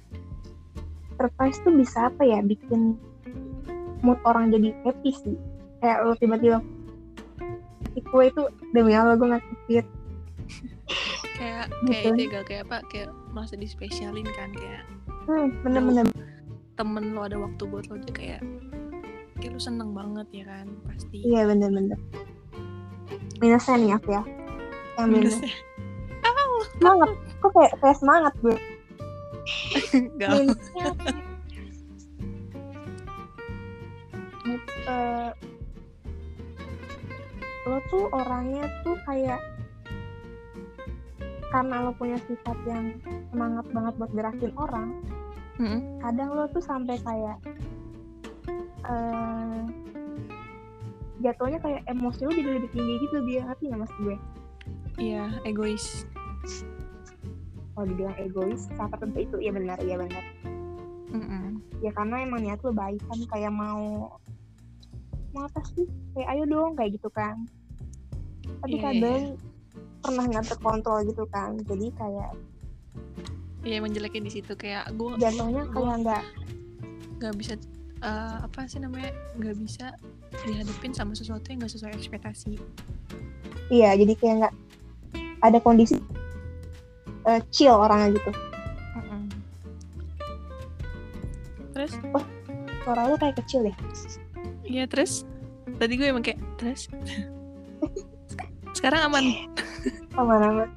[1.21, 2.97] surprise tuh bisa apa ya bikin
[4.01, 5.37] mood orang jadi happy sih.
[5.79, 6.59] Kayak lo tiba-tiba
[8.13, 9.85] kue itu demi Allah gue ngasih
[11.37, 12.17] kayak kayak gitu.
[12.17, 14.83] itu gak kayak apa kayak merasa dispesialin kan kayak
[15.29, 16.09] hmm, bener-bener
[16.73, 18.41] temen lo ada waktu buat lo aja kayak
[19.37, 21.21] kayak lu seneng banget ya kan pasti.
[21.21, 21.97] Iya bener-bener
[23.37, 24.23] minusnya nih aku ya.
[24.97, 25.37] Yang minus.
[26.77, 27.09] Semangat.
[27.41, 28.57] Kok kayak kayak semangat gue?
[30.17, 30.85] Minusnya
[34.89, 35.31] uh,
[37.69, 39.39] lo tuh orangnya tuh kayak
[41.57, 43.01] karena lo punya sifat yang
[43.33, 44.93] semangat banget buat gerakin orang
[45.57, 45.79] mm -hmm.
[46.05, 47.37] kadang lo tuh sampai kayak
[48.85, 49.65] uh,
[51.25, 54.15] jatuhnya kayak emosi lo jadi lebih tinggi gitu dia ngerti nggak mas gue
[55.01, 56.05] iya egois
[57.73, 60.25] oh dibilang egois saat tertentu itu iya benar iya benar
[61.09, 61.45] mm -mm.
[61.81, 64.13] ya karena emang niat lo baik kan kayak mau
[65.33, 67.49] mau apa sih kayak ayo dong kayak gitu kan
[68.61, 69.56] tapi yeah, kadang yeah.
[70.01, 71.57] Pernah nggak terkontrol gitu kan.
[71.65, 72.31] Jadi kayak
[73.67, 74.55] Iya menjelekin di situ.
[74.55, 76.23] Kayak gue jatuhnya kayak nggak
[77.19, 77.53] nggak bisa
[77.99, 79.91] uh, apa sih namanya nggak bisa
[80.45, 82.55] dihadapin sama sesuatu yang nggak sesuai ekspektasi.
[83.67, 84.53] Iya jadi kayak nggak
[85.43, 85.99] ada kondisi
[87.27, 88.31] uh, chill orangnya gitu.
[88.31, 89.25] -uh.
[91.75, 91.93] terus?
[92.15, 92.23] Oh
[92.87, 93.75] suara lu kayak kecil deh
[94.63, 95.27] iya terus?
[95.75, 96.87] Tadi gue emang kayak terus?
[98.79, 99.51] Sekarang aman
[100.17, 100.69] aman aman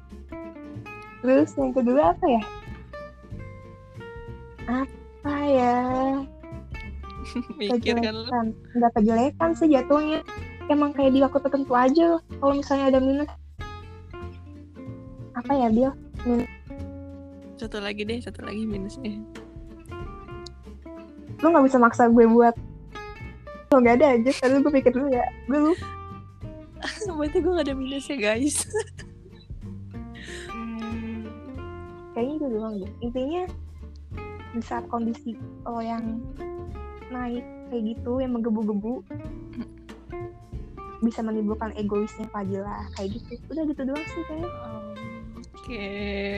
[1.21, 2.41] terus yang kedua apa ya?
[4.65, 5.77] Apa ya?
[7.85, 8.25] Kan lu.
[8.73, 10.25] Nggak kejelekan sih jatuhnya.
[10.65, 13.29] Emang kayak di waktu tertentu aja kalau misalnya ada minus.
[15.37, 15.89] Apa ya dia
[16.25, 16.49] minus
[17.61, 19.21] satu lagi deh satu lagi minusnya.
[21.45, 22.57] Lu nggak bisa maksa gue buat.
[23.69, 25.29] Lo nggak ada aja tapi gue pikir dulu ya.
[25.45, 25.73] Gue lu
[27.21, 28.65] berarti gue gak ada minusnya guys
[32.51, 32.91] kayaknya doang deh.
[32.99, 33.43] Intinya
[34.51, 36.19] di saat kondisi lo yang
[37.07, 38.99] naik kayak gitu yang menggebu-gebu
[41.01, 43.39] bisa menimbulkan egoisnya Fadila kayak gitu.
[43.49, 44.51] Udah gitu doang sih kayak oke.
[45.63, 46.31] Okay.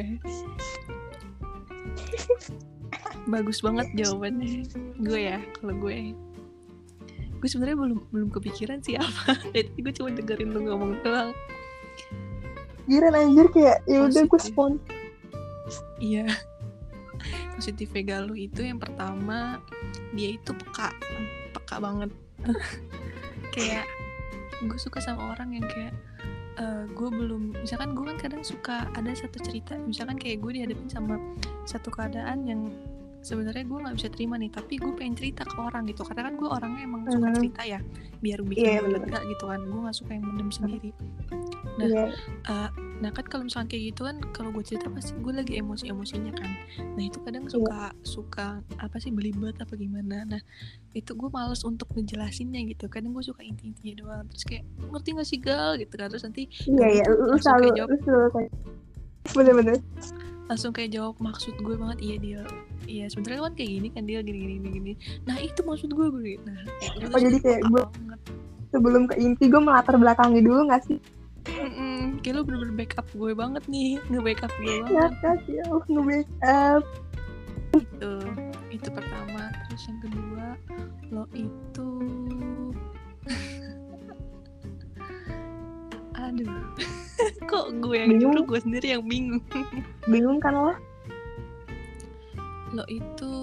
[3.34, 4.68] bagus banget jawabannya.
[5.02, 6.14] Gue ya kalau gue.
[7.44, 9.36] Gue sebenarnya belum belum kepikiran sih apa.
[9.56, 11.34] Jadi gue cuma dengerin lu ngomong doang.
[12.84, 14.76] Giran anjir kayak ya udah gue spon
[16.02, 16.28] iya.
[17.56, 19.62] Positif Galuh itu yang pertama
[20.12, 20.92] dia itu peka.
[21.56, 22.12] Peka banget.
[23.56, 23.86] Kayak
[24.64, 25.94] gue suka sama orang yang kayak
[26.56, 30.88] uh, gue belum misalkan gue kan kadang suka ada satu cerita misalkan kayak gue dihadapin
[30.88, 31.20] sama
[31.68, 32.72] satu keadaan yang
[33.24, 36.04] sebenarnya gue nggak bisa terima nih tapi gue pengen cerita ke orang gitu.
[36.04, 37.38] Karena kan gue orangnya emang suka hmm.
[37.40, 37.80] cerita ya
[38.20, 39.60] biar bikin yeah, lega gitu kan.
[39.64, 40.92] Gue nggak suka yang mendem sendiri.
[41.80, 42.10] Nah yeah.
[42.52, 42.70] uh,
[43.02, 46.32] nah kan kalau misalkan kayak gitu kan kalau gue cerita pasti gue lagi emosi emosinya
[46.36, 46.52] kan.
[47.00, 47.54] Nah itu kadang iya.
[47.56, 47.92] suka yeah.
[48.04, 50.28] suka apa sih belibet apa gimana.
[50.28, 50.42] Nah
[50.92, 52.92] itu gue males untuk ngejelasinnya gitu.
[52.92, 54.26] Kadang gue suka inti intinya doang.
[54.36, 55.72] Terus kayak ngerti gak sih gal?
[55.80, 56.12] gitu kan.
[56.12, 57.04] Terus nanti iya iya.
[57.08, 58.52] lu selalu lu selalu
[59.32, 59.80] bener-bener
[60.52, 62.42] langsung kayak jawab maksud gue banget iya dia
[62.94, 64.94] iya sebenarnya kan kayak gini kan dia gini gini gini.
[65.26, 66.62] Nah itu maksud gue gue nah
[67.10, 67.84] oh jadi kayak gue
[68.70, 71.02] sebelum ke inti gue melatar belakangi dulu gak sih?
[71.44, 74.94] Mm-mm, kayak lo bener-bener backup gue banget nih nge-backup gue banget.
[74.94, 76.84] ya kasih ya nge-backup.
[77.74, 78.14] Itu
[78.70, 79.44] itu pertama.
[79.70, 80.46] Terus yang kedua
[81.10, 81.90] lo itu
[86.24, 86.62] aduh
[87.50, 88.46] kok gue yang bingung.
[88.46, 89.42] gue sendiri yang bingung.
[90.06, 90.78] Bingung kan lo
[92.74, 93.34] lo itu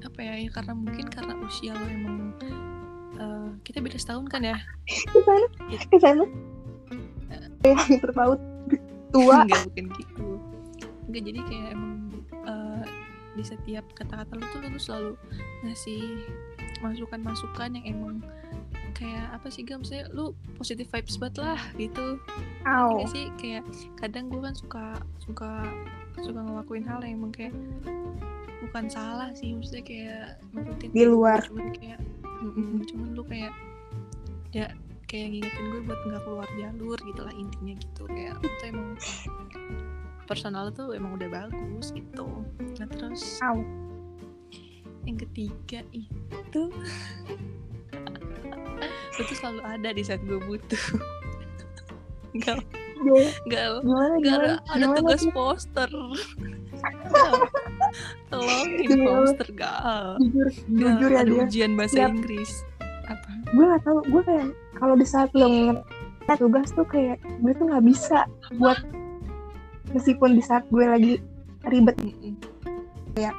[0.00, 2.32] apa ya, ya karena mungkin karena usia lo emang
[3.18, 4.58] uh, kita beda setahun kan ya?
[4.86, 5.46] Ke sana
[5.90, 6.24] ke sana
[7.64, 8.40] ya terpaut
[9.12, 9.36] tua.
[9.44, 10.26] Enggak bukan gitu.
[11.10, 11.94] Enggak jadi kayak emang
[12.46, 12.84] uh,
[13.36, 15.12] di setiap kata-kata lo tuh lo tuh selalu
[15.66, 16.02] ngasih
[16.80, 18.16] masukan-masukan yang emang
[18.96, 19.84] kayak apa sih gam?
[19.84, 22.20] Maksudnya lu positif vibes banget lah gitu.
[22.64, 23.04] Oh.
[23.08, 23.28] sih?
[23.36, 23.64] Kayak
[24.00, 24.84] kadang gue kan suka
[25.20, 25.64] suka
[26.18, 27.54] suka ngelakuin hal yang emang kayak
[28.66, 31.40] bukan salah sih maksudnya kayak nurutin di luar.
[31.46, 32.00] cuman kayak
[32.40, 33.52] mm cuman lu kayak
[34.50, 34.66] ya
[35.10, 38.94] kayak ngingetin gue buat nggak keluar jalur gitu lah intinya gitu kayak itu emang
[40.30, 42.46] personal tuh emang udah bagus gitu.
[42.78, 43.66] Nah terus oh.
[45.02, 46.70] yang ketiga itu
[49.18, 50.84] lu tuh selalu ada di saat gue butuh
[53.00, 53.74] Gal Gal
[54.20, 55.90] Gal ada tugas poster.
[58.30, 62.10] Tolongin poster gal jujur jujur ya ada ujian bahasa Siap.
[62.14, 62.50] Inggris.
[63.10, 63.28] Apa?
[63.52, 65.82] Gue gak tau gue kayak kalau di saat lo
[66.30, 68.24] ngerti tugas tuh kayak gue tuh nggak bisa
[68.56, 68.78] buat
[69.90, 71.12] meskipun di saat gue lagi
[71.66, 71.98] ribet
[73.18, 73.34] kayak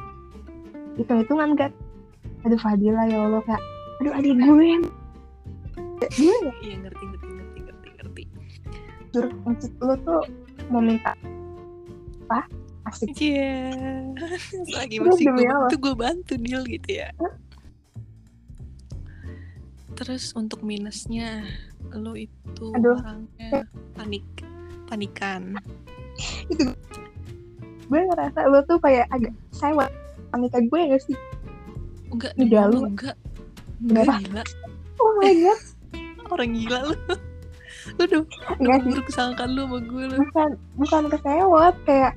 [0.99, 1.71] hitung hitungan kan
[2.43, 3.63] aduh Fadila ya Allah kayak
[4.03, 4.65] aduh adik gue
[6.19, 7.20] gimana iya ngerti ngerti
[9.11, 10.21] jur untuk lo tuh
[10.71, 11.11] mau minta
[12.31, 12.47] apa?
[12.87, 13.11] Asik.
[13.19, 13.51] Iya.
[14.51, 14.77] Yeah.
[14.77, 17.09] lagi masih gue bantu gue bantu deal gitu ya.
[19.99, 21.43] Terus untuk minusnya
[21.91, 22.95] lo itu Aduh.
[22.97, 23.67] orangnya
[23.99, 24.23] panik
[24.87, 25.59] panikan.
[26.47, 26.71] Itu
[27.91, 29.91] gue ngerasa lo tuh kayak agak sewat
[30.31, 31.17] panikan gue gak sih?
[32.11, 32.71] Enggak enggak.
[32.71, 33.15] Enggak
[33.83, 34.43] enggak gila.
[35.03, 35.59] Oh my god.
[36.31, 36.95] Orang gila lu
[37.97, 38.21] lu udah
[38.59, 40.15] Enggak buruk kesangkaan lu sama gue lu.
[40.19, 40.49] Bukan
[40.79, 42.13] bukan kesewot kayak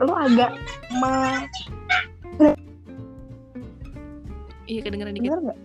[0.00, 0.50] lu agak
[1.00, 1.44] ma
[4.70, 5.34] iya kedengeran dikit.
[5.34, 5.58] Bener gak?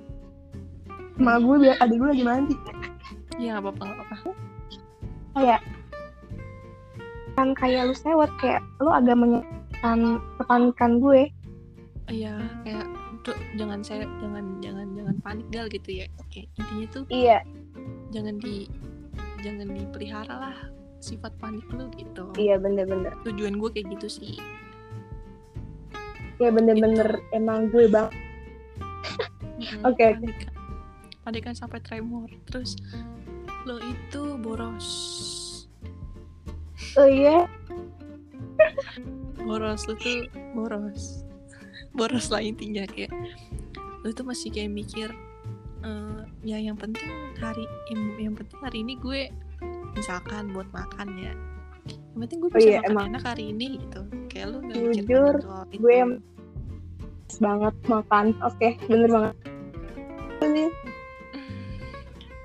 [1.22, 2.56] Ma gue biar adik gue lagi mandi.
[3.38, 4.16] Iya gak apa-apa gak apa-apa.
[5.36, 5.62] Kayak
[7.36, 11.22] Kan kayak lu sewot Kayak lu agak menyebabkan kepanikan gue.
[12.10, 12.34] Iya
[12.66, 12.86] kayak
[13.26, 16.06] tuh jangan saya jangan jangan jangan panik gal gitu ya.
[16.34, 17.40] Kayak intinya tuh iya.
[18.14, 18.70] jangan di
[19.44, 20.58] jangan dipelihara lah
[21.04, 24.36] sifat panik lu gitu iya bener-bener tujuan gue kayak gitu sih
[26.42, 27.36] ya bener-bener gitu.
[27.38, 28.10] emang gue bang
[29.88, 30.18] oke okay.
[31.24, 31.56] panikan.
[31.56, 32.76] sampai tremor terus
[33.66, 34.88] lo itu boros
[36.98, 37.46] oh iya
[39.42, 41.26] boros lo tuh boros
[41.96, 43.14] boros lah intinya kayak
[44.04, 45.10] lo tuh masih kayak mikir
[45.86, 47.06] uh, ya yang penting
[47.38, 49.30] hari yang, yang penting hari ini gue
[49.94, 51.34] misalkan buat makan ya.
[52.16, 53.06] Yang penting gue oh bisa oh, iya, makan emang.
[53.14, 54.02] enak hari ini gitu.
[54.28, 55.34] Kayak lu gak jujur
[55.72, 56.12] gue yang
[57.38, 58.26] banget makan.
[58.42, 59.36] Oke okay, bener banget.
[60.42, 60.66] Ini.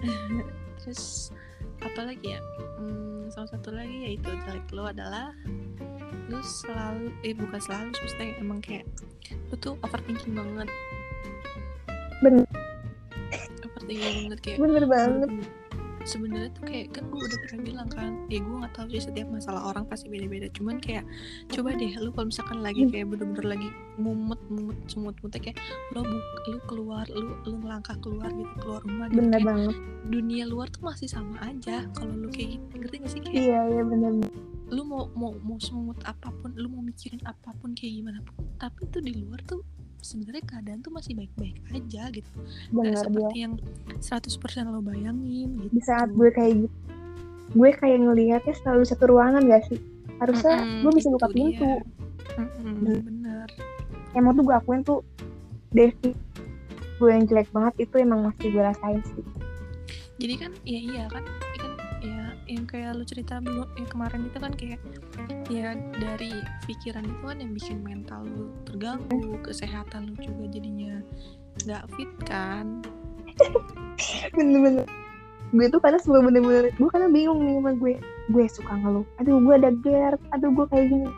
[0.84, 1.32] Terus
[1.80, 2.40] apa lagi ya?
[2.80, 5.32] Hmm, salah satu lagi yaitu jelek lo adalah
[6.30, 8.86] lu selalu eh bukan selalu maksudnya emang kayak
[9.50, 10.68] lu tuh overthinking banget.
[12.22, 12.69] Bener
[13.64, 15.30] overthinking banget kayak bener banget.
[16.00, 19.28] Sebenarnya tuh kayak kan gue udah pernah bilang kan ya gue nggak tahu sih setiap
[19.28, 20.48] masalah orang pasti beda-beda.
[20.56, 21.04] Cuman kayak
[21.52, 23.68] coba deh lu kalau misalkan lagi kayak bener-bener lagi
[24.00, 25.60] mumet mumet semut mutnya kayak
[25.92, 29.76] lo buk lu keluar lu lu melangkah keluar gitu keluar rumah gitu bener kayak banget.
[30.08, 32.64] dunia luar tuh masih sama aja kalau lu kayak gitu.
[32.80, 34.12] Ngerti gak sih kayak iya iya bener.
[34.72, 38.40] lu mau mau mau semut apa pun lu mau mikirin apa pun kayak gimana pun
[38.56, 39.60] tapi tuh di luar tuh
[40.00, 42.30] sebenarnya keadaan tuh masih baik-baik aja gitu.
[42.70, 43.54] Bener dia seperti yang
[43.98, 45.72] 100% lo bayangin gitu.
[45.72, 46.76] di saat gue kayak gitu
[47.50, 49.78] gue kayak ngelihatnya selalu satu ruangan gak sih?
[50.18, 51.34] Harusnya Mm-mm, gue bisa buka dia.
[51.34, 51.70] pintu.
[52.30, 53.00] Mm-mm, Hmm.
[53.02, 53.48] bener.
[54.14, 55.00] Emang tuh gue akuin tuh
[55.70, 56.14] Devi
[56.96, 59.24] gue yang jelek banget itu emang masih gue rasain sih.
[60.20, 61.24] Jadi kan ya iya kan
[62.50, 64.80] yang kayak lu cerita dulu ya kemarin itu kan kayak
[65.46, 66.34] ya dari
[66.66, 70.98] pikiran itu kan yang bikin mental lu terganggu kesehatan lu juga jadinya
[71.62, 72.82] nggak fit kan?
[74.36, 74.86] Bener-bener.
[75.50, 77.94] Gue tuh kadang suka bener-bener gue kadang bingung nih sama gue.
[78.34, 79.06] Gue suka ngeluh.
[79.22, 80.20] Aduh gue ada GERD.
[80.34, 81.10] Aduh gue kayak gini.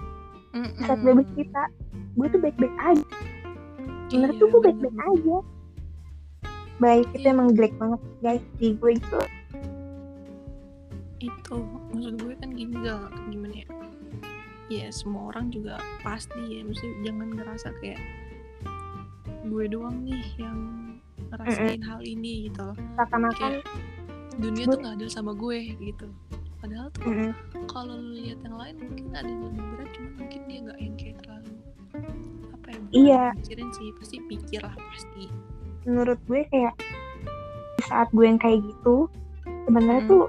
[0.53, 1.63] Di saat gue bercerita
[2.17, 3.07] gue tuh baik-baik aja.
[4.13, 5.37] Bener Iya, tuh gue baik-baik aja.
[6.81, 7.33] Baik itu Iya.
[7.33, 9.21] emang jelek banget guys di gue gitu
[11.23, 11.57] itu
[11.91, 13.69] maksud gue kan gini gak gimana ya?
[14.69, 18.01] Ya semua orang juga pasti ya mesti jangan ngerasa kayak
[19.45, 20.59] gue doang nih yang
[21.29, 22.77] ngerasain hal ini gitu loh.
[22.97, 23.53] Seakan-akan
[24.39, 26.07] dunia tuh gak adil sama gue gitu.
[26.57, 27.31] Padahal tuh mm-mm,
[27.67, 30.95] kalau lu lihat yang lain mungkin ada yang lebih berat cuman mungkin dia nggak yang
[30.95, 31.53] kayak terlalu
[32.55, 33.25] apa ya Iya.
[33.35, 35.25] mikirin sih pasti pikir lah pasti.
[35.83, 36.75] Menurut gue kayak
[37.83, 39.11] saat gue yang kayak gitu
[39.67, 40.11] sebenarnya Hmm.
[40.15, 40.25] tuh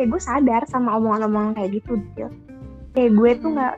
[0.00, 2.32] kayak gue sadar sama omongan-omongan kayak gitu gitu
[2.96, 3.56] kayak gue tuh Hmm.
[3.60, 3.74] nggak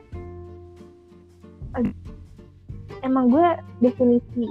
[3.03, 3.43] emang gue
[3.81, 4.47] definisi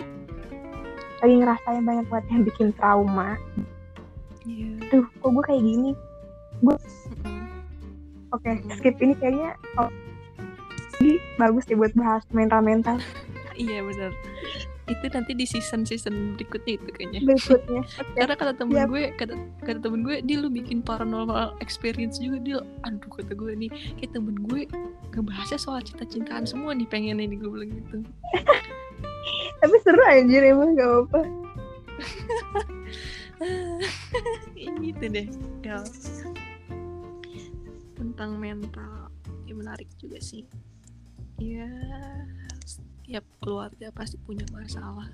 [1.24, 3.40] lagi ngerasain banyak banget yang bikin trauma
[4.44, 5.90] iya tuh kok gue kayak gini
[6.60, 6.76] Mm-mm.
[8.30, 8.68] oke Hmm.
[8.76, 9.88] skip ini kayaknya oh,
[11.00, 13.00] ini bagus deh buat bahas mental-mental
[13.56, 14.12] iya benar
[14.92, 17.20] itu nanti di season season berikutnya itu kayaknya.
[17.24, 18.16] Berikutnya Oke.
[18.20, 18.88] karena kata temen Siap.
[18.92, 23.52] gue kata kata temen gue dia lu bikin paranormal experience juga dia aduh kata gue
[23.56, 23.70] nih.
[23.98, 24.68] Kayak temen gue
[25.16, 28.04] ngebahasnya soal cinta-cintaan semua nih pengen ini gue bilang gitu.
[29.62, 31.20] Tapi seru anjir emang gak apa-apa.
[34.82, 35.26] Gitu deh
[35.62, 35.82] ya
[37.98, 39.10] tentang mental
[39.46, 40.46] ya menarik juga sih.
[41.38, 41.70] Ya
[43.12, 45.04] setiap keluarga pasti punya masalah.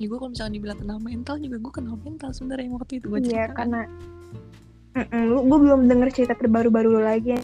[0.00, 3.20] Ya gue kalau misalnya dibilang kena mental juga gue kena mental sebenarnya waktu itu gue
[3.20, 3.84] iya karena
[5.12, 7.36] lu gue belum denger cerita terbaru-baru lu lagi.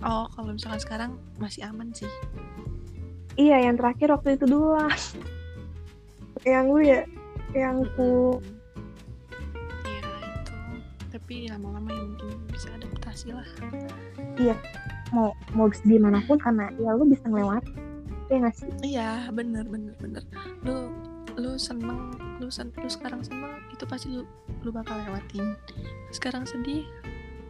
[0.00, 2.08] Oh kalau misalkan sekarang masih aman sih.
[3.36, 4.88] Iya, yang terakhir waktu itu doang.
[6.48, 7.04] yang lu ya,
[7.52, 8.40] yang ku
[9.84, 10.00] Iya
[10.32, 10.56] itu.
[11.12, 13.48] Tapi lama-lama ya mungkin bisa adaptasi lah.
[15.12, 17.84] Mau mau gimana pun karena ya lu bisa ngelewat.
[18.26, 18.68] Ya nggak sih?
[18.82, 20.26] iya bener bener bener
[20.66, 20.90] lu
[21.38, 22.10] lu seneng
[22.42, 24.26] lu sen lu sekarang seneng itu pasti lu
[24.64, 25.54] lu bakal lewatin
[26.10, 26.82] sekarang sedih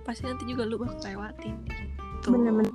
[0.04, 1.56] pasti nanti juga lu bakal lewatin
[2.20, 2.74] gitu Bener-bener.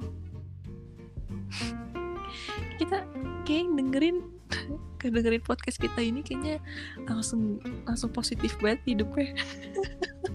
[2.80, 3.04] kita
[3.44, 4.18] kayak dengerin
[5.04, 6.58] dengerin podcast kita ini kayaknya
[7.06, 9.36] langsung langsung positif banget hidupnya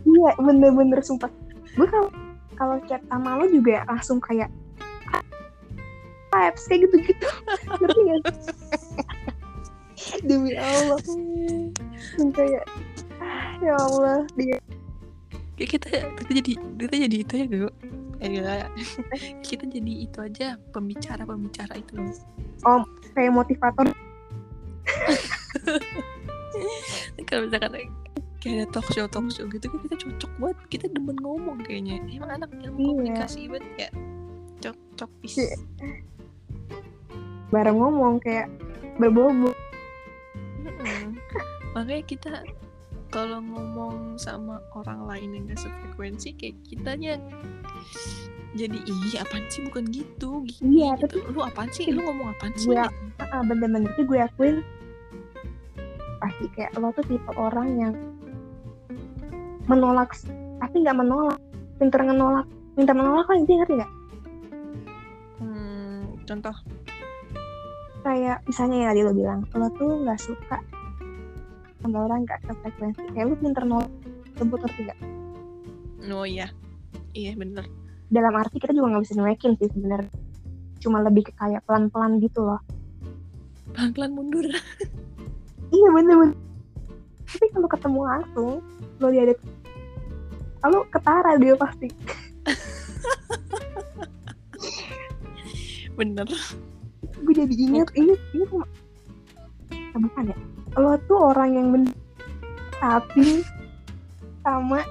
[0.07, 1.29] Iya, bener-bener sumpah.
[1.75, 2.09] Gue kalau
[2.57, 4.49] kalau chat sama lu juga langsung kayak
[6.37, 7.29] vibes kayak gitu-gitu.
[7.81, 8.23] Ngerti gak?
[10.29, 11.01] Demi Allah,
[12.37, 12.65] kayak
[13.65, 14.61] ya Allah dia
[15.57, 15.89] kayak kita
[16.21, 17.73] kita jadi kita jadi itu ya gue
[18.21, 18.69] eh, enggak.
[19.49, 22.13] kita jadi itu aja pembicara pembicara itu loh
[23.17, 23.89] kayak motivator.
[27.27, 27.73] kalau misalkan
[28.39, 31.99] kayak ada talk show talk show gitu kan kita cocok banget kita demen ngomong kayaknya
[32.07, 32.87] emang anak ilmu Iya.
[32.93, 33.89] komunikasi banget ya
[34.63, 35.57] cocok bis Iya.
[37.49, 38.51] Bareng ngomong kayak
[38.97, 39.53] berbobo.
[40.67, 41.15] Mm-mm.
[41.71, 42.33] makanya kita
[43.09, 47.15] kalau ngomong sama orang lain yang gak sefrekuensi kayak kitanya
[48.57, 51.23] jadi iya apaan sih bukan gitu gini Iya, gitu.
[51.31, 52.83] lu apaan sih lu ngomong apaan sih gitu.
[53.23, 54.65] Ah, bener-bener sih gue akuin
[56.19, 57.95] pasti kayak lo tuh tipe orang yang
[59.69, 60.17] menolak
[60.59, 61.39] tapi nggak menolak
[61.77, 63.93] pinter menolak minta menolak kan dia ngerti nggak
[65.37, 66.57] Hmm, contoh
[68.07, 70.59] kayak misalnya ya tadi lo bilang lo tuh nggak suka
[71.83, 73.03] sama orang nggak sefrekuensi.
[73.11, 73.91] Kayak lo pinter nolak
[74.39, 74.99] sebut ngerti nggak?
[76.15, 76.47] Oh iya.
[77.19, 77.67] Iya bener.
[78.07, 80.13] Dalam arti kita juga nggak bisa nyuekin sih sebenarnya.
[80.79, 82.63] Cuma lebih ke kayak pelan-pelan gitu loh.
[83.75, 84.47] Pelan-pelan mundur.
[85.67, 86.47] Iya bener-bener
[87.37, 88.51] tapi kalau ketemu langsung
[88.97, 89.39] lo diadep
[90.65, 91.93] lalu ketara dia pasti.
[95.99, 96.29] Bener
[97.37, 98.51] jadi inget inget inget
[99.93, 100.37] nah, bukan ya.
[100.77, 101.85] Lo tuh orang yang men
[102.81, 103.45] tapi
[104.45, 104.85] sama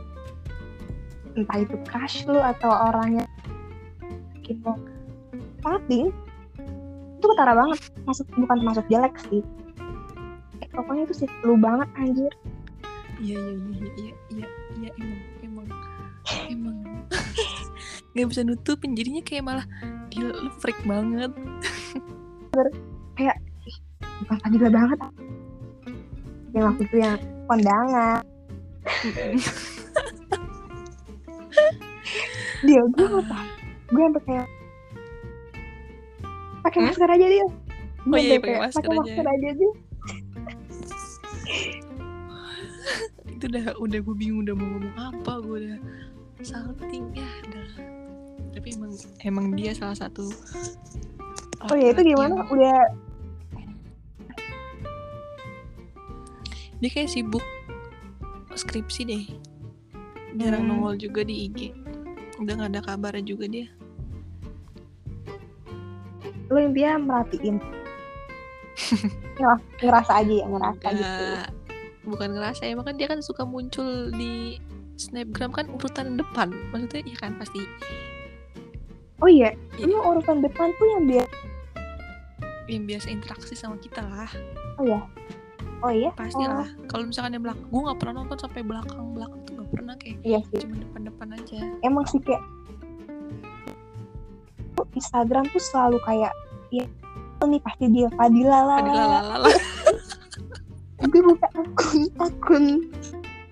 [1.37, 3.29] entah itu crush lo atau orang yang
[4.37, 4.77] bikin lo.
[5.65, 6.13] Tapi
[7.17, 7.79] itu ketara banget.
[8.05, 9.41] Masuk bukan masuk jelek sih.
[10.61, 12.33] Eh, pokoknya itu sih lu banget anjir.
[13.21, 15.67] Iya iya iya iya iya iya emang emang
[16.49, 16.77] emang.
[18.13, 18.93] Nggak bisa nutupin.
[18.93, 19.65] Jadinya kayak malah
[20.15, 21.31] lu freak banget
[23.13, 23.37] kayak
[24.21, 24.99] bukan gila banget.
[26.51, 28.21] Yang waktu itu yang kondangan.
[32.61, 33.39] Dia gue apa?
[33.87, 34.47] Gue sampai kayak
[36.61, 36.87] pakai Hmm?
[36.89, 37.45] masker aja dia.
[38.05, 38.99] Oh iya, Gue pakai masker pakai aja.
[38.99, 39.71] masker aja dia.
[43.35, 45.77] Itu udah udah gue bingung udah mau ngomong apa gue udah
[46.41, 47.67] salting ya udah.
[48.51, 48.91] Tapi emang
[49.21, 50.25] emang dia salah satu
[51.65, 52.33] oh ya itu gimana?
[52.35, 52.77] yang- udah
[56.75, 57.43] dia kayak sibuk
[58.53, 59.23] skripsi deh.
[60.35, 60.69] Jarang Hmm.
[60.75, 61.71] nongol juga di IG
[62.35, 63.67] udah gak ada kabarnya juga dia.
[66.47, 67.57] Lu intinya merhatiin.
[69.35, 69.51] Ya,
[69.83, 71.03] ngerasa aja ya ngerasa gitu.
[71.03, 71.47] Enggak.
[72.05, 74.55] bukan ngerasa ya kan dia kan suka muncul di
[74.95, 76.55] snapgram kan urutan depan.
[76.71, 77.59] Maksudnya ya kan pasti.
[79.19, 79.89] Oh iya Iya.
[79.89, 81.25] lu urutan depan tuh yang dia
[82.65, 84.29] yang biasa interaksi sama kita lah.
[84.81, 85.01] Oh ya
[85.85, 86.09] oh iya?
[86.17, 89.69] Pasti lah kalau misalkan yang belakang gue nggak pernah nonton sampai belakang belakang tuh nggak
[89.69, 90.65] pernah kayak iya sih.
[90.65, 91.59] cuma depan depan aja.
[91.85, 92.41] Emang sih kayak
[94.95, 96.31] Instagram tuh selalu kayak
[96.71, 96.87] ya
[97.43, 98.79] oh, nih pasti dia Fadila lah.
[98.79, 99.51] Padahal lalalala
[101.05, 102.65] gue buka akun akun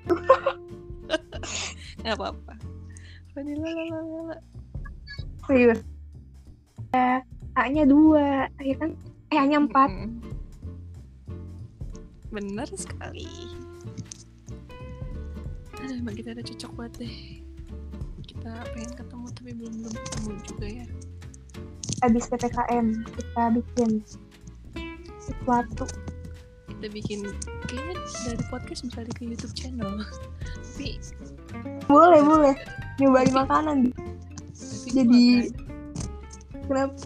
[2.02, 2.54] nggak apa apa
[3.36, 4.38] Padahal lalalala
[5.44, 5.84] serius.
[6.96, 8.98] Ya A nya dua ya kan?
[9.30, 9.90] Eh A nya empat.
[9.90, 10.22] Mm-mm.
[12.34, 13.30] benar sekali.
[15.78, 17.16] Aduh, emang kita udah cocok banget deh.
[18.26, 20.88] Kita pengen ketemu tapi belum belum ketemu juga ya.
[22.02, 23.90] Habis ppkm kita bikin
[25.22, 25.86] sesuatu.
[26.74, 27.20] Kita bikin
[27.70, 30.02] kayaknya dari podcast bisa di ke YouTube channel.
[30.74, 30.98] Tapi
[31.86, 32.56] boleh boleh.
[32.98, 33.94] nyobain makanan.
[34.58, 35.54] Tapi Jadi-
[36.66, 36.98] kenapa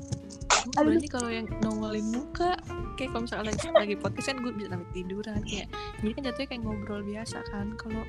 [0.78, 2.54] gue berarti kalau yang nongolin muka
[2.98, 5.68] kayak kalau misalnya lagi, lagi podcast kan gue bisa sampai tiduran kayak
[6.02, 8.04] jadi kan jatuhnya kayak ngobrol biasa kan kalau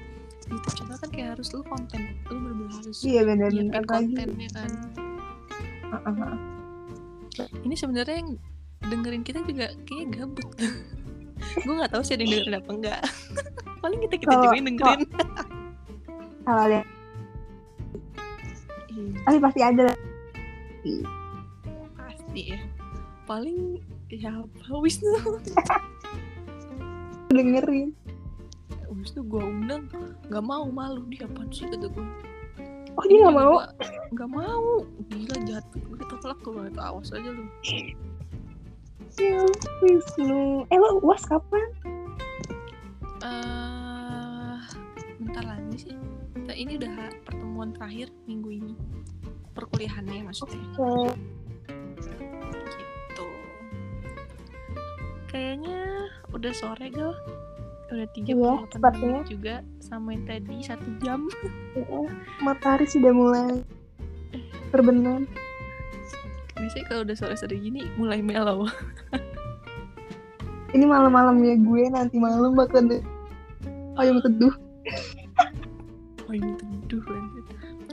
[0.49, 3.85] YouTube channel kan kayak harus lu konten lu bener-bener harus iya benar lagi.
[3.85, 4.71] kontennya kan.
[5.89, 6.39] Heeh, heeh.
[7.64, 8.31] ini sebenarnya yang
[8.89, 10.49] dengerin kita juga kayaknya gabut.
[11.64, 13.01] Gue nggak tahu sih ada yang dengerin apa enggak
[13.83, 15.09] paling kita kita juga yang dengerin.
[16.45, 16.81] kalau ada
[18.89, 19.87] Iya, tapi pasti ada
[22.39, 22.62] pasti ya
[23.26, 23.82] paling
[24.14, 25.43] ya apa Wisnu.
[27.34, 27.91] Dengerin.
[28.95, 29.91] Wisnu gue undang
[30.30, 32.07] nggak mau malu dia apaan sih kata gue
[32.95, 33.55] oh dia nggak mau?
[34.14, 34.86] nggak mau.
[35.11, 37.45] Gila jahat gue ketolak gue itu awas aja lu.
[39.18, 39.43] Ya,
[39.82, 40.62] Wisnu.
[40.70, 41.68] Eh lo uas kapan?
[43.26, 44.59] Eh
[45.18, 45.95] bentar lagi sih.
[46.47, 48.74] Nah, ini udah pertemuan terakhir minggu ini.
[49.59, 50.62] Perkuliahannya maksudnya.
[50.78, 51.12] Eh,
[52.07, 53.27] gitu.
[55.29, 55.81] Kayaknya
[56.33, 57.13] udah sore gal
[57.89, 59.25] udah tiga Iya, sepertinya.
[59.25, 61.25] menit juga sama yang tadi satu jam.
[61.73, 62.09] Eh,
[62.45, 63.65] matahari sudah mulai
[64.69, 65.25] terbenam
[66.59, 68.67] biasanya kalau udah sore-sore gini mulai mellow.
[70.69, 73.01] Ini malam-malamnya gue nanti malam bakal ada
[73.97, 74.53] payung teduh.
[76.29, 77.01] Oh ini teduh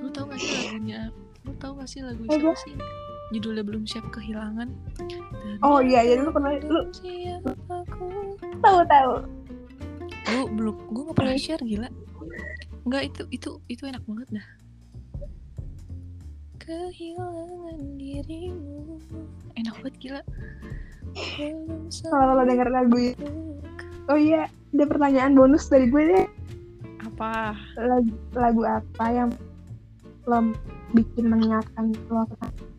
[0.01, 1.07] lu tau gak sih lagunya?
[1.47, 2.35] Lu tau gak sih lagu Apa?
[2.35, 2.73] siapa sih
[3.33, 4.69] judulnya belum siap kehilangan.
[4.97, 6.89] Dan Oh, iya, iya, aku lu pernah- lu-
[8.61, 9.13] tahu tahu.
[10.35, 11.89] Lu belum gue gak pernah share gila.
[12.85, 14.47] Enggak itu itu itu enak banget dah.
[16.61, 18.97] Kehilangan dirimu.
[19.57, 20.21] Enak banget gila.
[22.03, 23.15] Kalau lo denger lagu ini.
[24.05, 24.45] oh iya
[24.75, 26.25] ada pertanyaan bonus dari gue deh.
[27.05, 27.55] Apa?
[27.79, 29.29] Lagu, lagu apa yang
[30.27, 30.51] lo
[30.91, 32.25] bikin mengingatkan lo?
[32.27, 32.74] tentang eh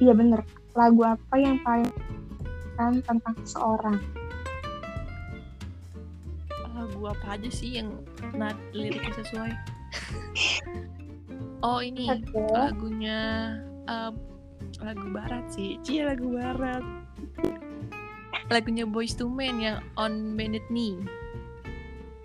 [0.00, 0.40] iya bener.
[0.74, 1.90] Lagu apa yang paling
[2.74, 3.96] kan tentang seseorang?
[6.74, 7.94] Lagu apa aja sih yang
[8.34, 9.52] nat liriknya sesuai?
[11.64, 12.44] Oh ini oke.
[12.52, 13.56] lagunya
[13.88, 14.12] eh,
[14.84, 15.80] lagu barat sih.
[15.80, 16.84] Cia lagu barat.
[18.52, 21.00] Lagunya Boys to Men yang On Bended Knee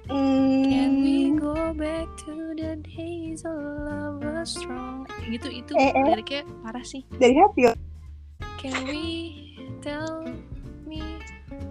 [0.10, 5.06] Can we go back to the days of love was strong?
[5.22, 6.02] Gitu itu Eh, eh.
[6.02, 7.06] liriknya parah sih.
[7.22, 7.74] dari hati ya
[8.58, 9.06] Can we
[9.80, 10.26] tell
[10.84, 11.22] me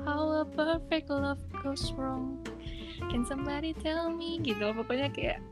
[0.07, 2.39] how a perfect love goes wrong?
[3.11, 4.39] Can somebody tell me?
[4.39, 5.43] Gitu pokoknya kayak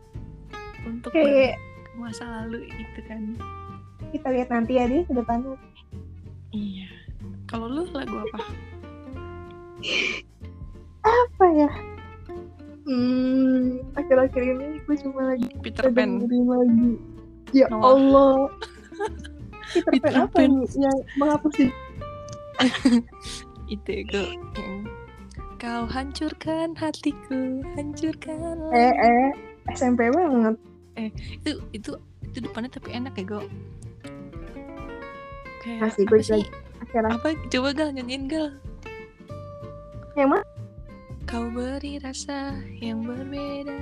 [0.86, 1.58] untuk kayak
[1.98, 3.34] masa lalu gitu kan.
[4.14, 5.58] kita lihat nanti ya ke depannya
[6.54, 6.86] Iya.
[7.50, 8.40] Kalau lu lagu apa?
[11.02, 11.70] apa ya
[12.86, 13.58] hmm
[13.94, 16.22] akhir-akhir ini gue cuma lagi Peter Pan.
[16.22, 16.90] lagi
[17.52, 17.82] ya Noah.
[17.84, 18.36] Allah
[19.74, 20.50] Peter, Peter Pan apa Pan.
[20.52, 21.66] nih yang menghapus di
[23.68, 24.26] Itu gue.
[25.56, 27.34] Kau hancurkan hatiku,
[27.74, 28.56] hancurkan.
[28.70, 29.28] eh eh
[29.68, 30.54] SMP banget
[30.96, 31.90] itu itu
[32.22, 33.42] itu depannya tapi enak ya gue.
[35.60, 36.44] Kayak Masih, apa gue sih?
[36.78, 38.48] akhirnya Apa coba gal nyanyiin gal.
[40.14, 40.44] yang mana
[41.26, 43.74] Kau beri rasa yang berbeda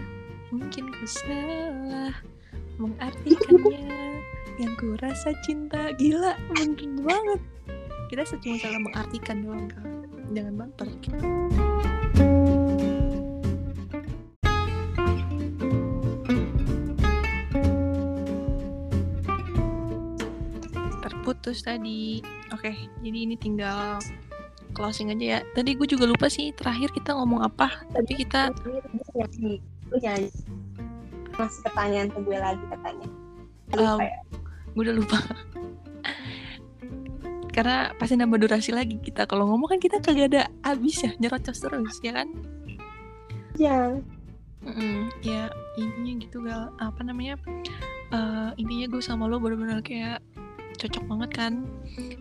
[0.48, 2.16] Mungkin ku salah
[2.80, 4.16] Mengartikannya.
[4.56, 7.40] Yang ku rasa cinta Gila bener banget.
[8.08, 9.84] Kita cuma salah mengartikan doang kak.
[10.32, 10.88] Jangan baper.
[21.04, 22.24] Terputus tadi.
[22.56, 22.72] Oke
[23.04, 24.00] jadi ini tinggal
[24.74, 25.40] closing aja ya.
[25.54, 28.82] Tadi gue juga lupa sih Terakhir kita ngomong apa Tapi kita Gue
[29.14, 30.30] nyanyi gue nyanyi
[31.38, 33.08] masih pertanyaan ke gue lagi katanya.
[33.74, 34.18] Um, ya.
[34.74, 35.18] gue udah lupa.
[37.54, 39.26] Karena pasti nambah durasi lagi kita.
[39.26, 42.28] Kalau ngomong kan kita kagak ada habis ya nyerocos terus ya kan?
[43.54, 43.78] Ya
[44.64, 46.72] Mm-mm, ya intinya gitu gal.
[46.80, 47.36] Apa namanya?
[48.10, 50.18] Eh, intinya gue sama lo bener-bener kayak
[50.80, 51.52] cocok banget kan?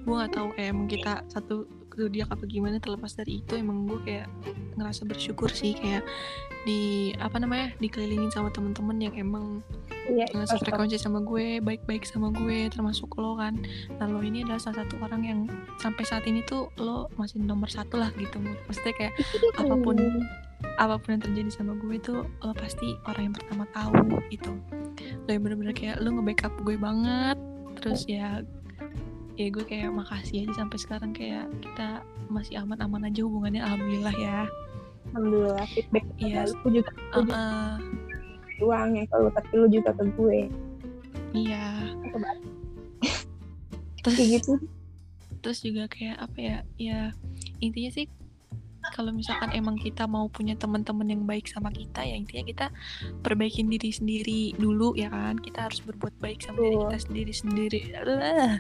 [0.06, 4.00] Gue nggak tahu kayak emang kita satu zodiak apa gimana terlepas dari itu emang gue
[4.06, 4.28] kayak
[4.78, 6.02] ngerasa bersyukur sih kayak
[6.64, 9.60] di apa namanya dikelilingin sama temen-temen yang emang
[10.08, 13.56] iya yang sefrekuensi sama gue, baik-baik sama gue, termasuk lo kan.
[14.00, 15.40] Nah lo ini adalah salah satu orang yang
[15.80, 18.40] sampai saat ini tuh lo masih nomor satu lah gitu.
[18.40, 19.14] Maksudnya kayak
[19.60, 19.96] apa pun
[20.80, 24.52] apa pun yang terjadi sama gue tuh lo pasti orang yang pertama tahu gitu.
[25.28, 27.38] Lo yang bener-bener kayak lo nge-backup gue banget.
[27.84, 28.40] Terus ya
[29.34, 34.40] ya gue kayak makasih aja sampai sekarang kayak kita masih aman-aman aja hubungannya alhamdulillah ya.
[35.14, 36.46] alhamdulillah feedback Iya.
[36.50, 37.74] aku juga Uh, uh,
[38.62, 40.40] uang ya kalau tapi lu juga ke gue
[41.34, 41.66] iya.
[44.04, 44.54] Terus gitu
[45.44, 47.00] terus juga kayak apa ya ya
[47.60, 48.08] intinya sih
[48.92, 52.66] kalau misalkan emang kita mau punya teman-teman yang baik sama kita ya intinya kita
[53.24, 55.40] perbaikin diri sendiri dulu ya kan?
[55.40, 57.80] Kita harus berbuat baik sama diri kita sendiri sendiri.
[57.96, 58.60] Alah.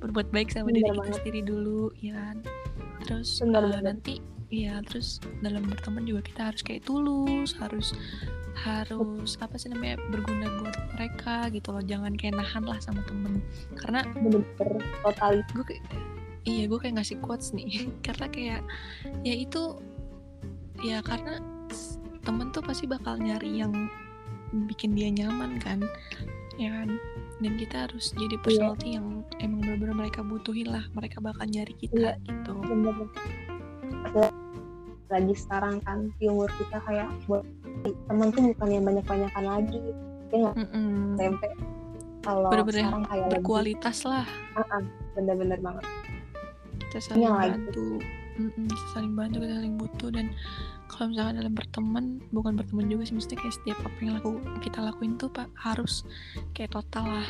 [0.00, 2.36] berbuat baik sama Bener diri kita sendiri dulu ya kan?
[3.04, 3.84] Terus Bener banget.
[3.84, 4.14] nanti
[4.50, 7.94] ya terus dalam berteman juga kita harus kayak tulus harus
[8.66, 11.84] harus apa sih namanya berguna buat mereka gitu loh.
[11.84, 13.40] Jangan kayak nahan lah sama temen.
[13.78, 15.78] Karena bener-bener totalis gue
[16.44, 17.88] iya gue kayak ngasih quotes nih.
[18.06, 18.62] Karena kayak
[19.24, 19.76] ya itu
[20.80, 21.44] ya karena
[22.24, 23.72] temen tuh pasti bakal nyari yang
[24.64, 25.84] bikin dia nyaman kan
[26.56, 26.96] ya kan?
[27.40, 32.16] Dan kita harus jadi personality yang emang benar-benar mereka butuhin lah mereka bakal nyari kita
[32.24, 32.52] gitu.
[32.60, 33.08] Bener
[35.10, 37.42] lagi sekarang kan di umur kita kayak buat
[38.06, 39.80] temen tuh bukan yang banyak-banyakan lagi.
[40.30, 40.54] Ya nggak?
[40.54, 41.18] Mm-mm.
[41.18, 41.42] SMP
[42.20, 44.26] kalau Bener-bener sekarang kayak lagi berkualitas lah.
[44.54, 44.82] Ah-ah,
[45.16, 45.84] bener-bener banget
[46.90, 47.30] kita saling Iya.
[47.32, 47.50] lagi.
[47.54, 47.86] bantu.
[48.32, 50.10] Mm-mm, kita saling bantu kita saling butuh.
[50.10, 50.26] Dan
[50.86, 54.78] kalau misalkan dalam berteman bukan berteman juga sih mesti kayak setiap apa yang laku, kita
[54.80, 56.02] lakuin tuh pak harus
[56.50, 57.28] kayak total lah.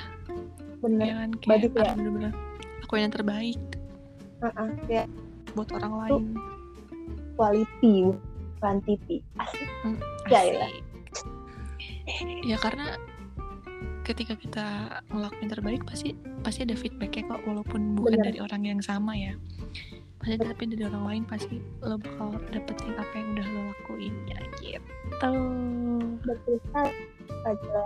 [0.81, 1.05] Bener.
[1.05, 1.31] Ya kan?
[1.37, 2.33] Kayak harus bener-bener
[2.81, 3.61] lakuin yang terbaik.
[4.41, 5.07] Ah-ah, kayak
[5.53, 6.25] buat orang lain.
[7.35, 8.13] quality
[8.57, 9.65] quantity asik.
[9.83, 9.97] Mm,
[10.27, 10.53] Ya, asik.
[10.55, 10.69] ya.
[12.45, 12.87] ya karena
[14.11, 14.67] ketika kita
[15.15, 18.27] ngelakuin terbaik pasti pasti ada feedbacknya kok walaupun bukan Bener.
[18.27, 19.39] dari orang yang sama ya.
[20.19, 24.39] Pasti tapi dari orang lain pasti lo bakal dapetin apa yang udah lo lakuin ya
[24.59, 24.83] gitu.
[26.27, 26.59] Betul
[27.41, 27.83] aja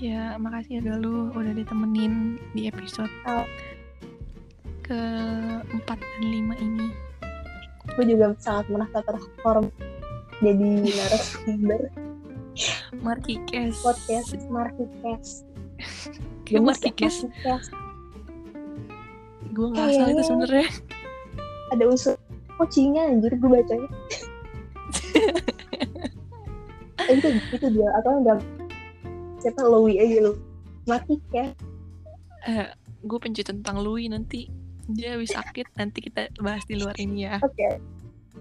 [0.00, 3.44] ya makasih ya Galuh udah ditemenin di episode Oh.
[4.80, 4.98] ke
[5.70, 6.88] 4 dan 5 ini.
[7.94, 9.70] Gue juga sangat merasa terhormat
[10.40, 12.09] jadi narasumber
[13.00, 15.48] Marky Kes podcast Markicast
[16.44, 17.24] kayak Marky Kes
[19.50, 20.68] gue nggak asal itu sebenarnya.
[21.74, 22.14] Ada unsur
[22.54, 23.90] coachingnya anjir gue bacanya.
[27.10, 27.88] Eh, itu itu dia.
[27.98, 28.38] Atau enggak
[29.42, 29.66] siapa?
[29.66, 30.32] Louis aja lu.
[30.86, 31.58] Markicast
[32.46, 32.68] eh,
[33.02, 34.06] gue penci tentang Louis.
[34.06, 34.46] Nanti
[34.90, 37.42] dia habis sakit nanti kita bahas di luar ini ya.
[37.42, 37.80] Oke.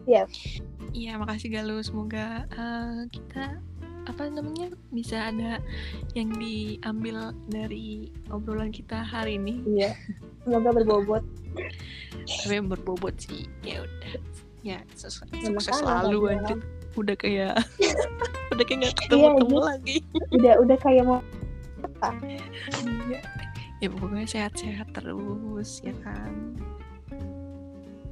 [0.05, 0.23] Iya.
[0.93, 1.81] Iya, makasih Galuh.
[1.85, 3.61] Semoga uh, kita
[4.09, 5.61] apa namanya bisa ada
[6.17, 9.61] yang diambil dari obrolan kita hari ini.
[9.69, 9.93] Iya.
[10.43, 11.23] Semoga berbobot.
[12.25, 13.45] Tapi yang berbobot sih.
[13.61, 14.13] Ya udah.
[14.65, 16.57] Ya, sukses, sukses selalu aja.
[16.97, 17.61] Udah kayak
[18.51, 19.97] udah kayak nggak ketemu-temu iya, lagi.
[20.35, 21.21] Udah udah kayak mau?
[23.07, 23.21] Iya.
[23.79, 26.33] Ya pokoknya sehat-sehat terus ya kan.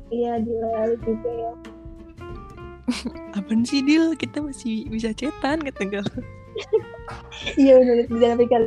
[0.07, 1.51] Iya, Dila juga ya.
[3.37, 4.15] Apaan sih Dil?
[4.15, 6.07] Kita masih bisa cetan kata gal.
[7.59, 8.63] iya benar di dalam pikiran.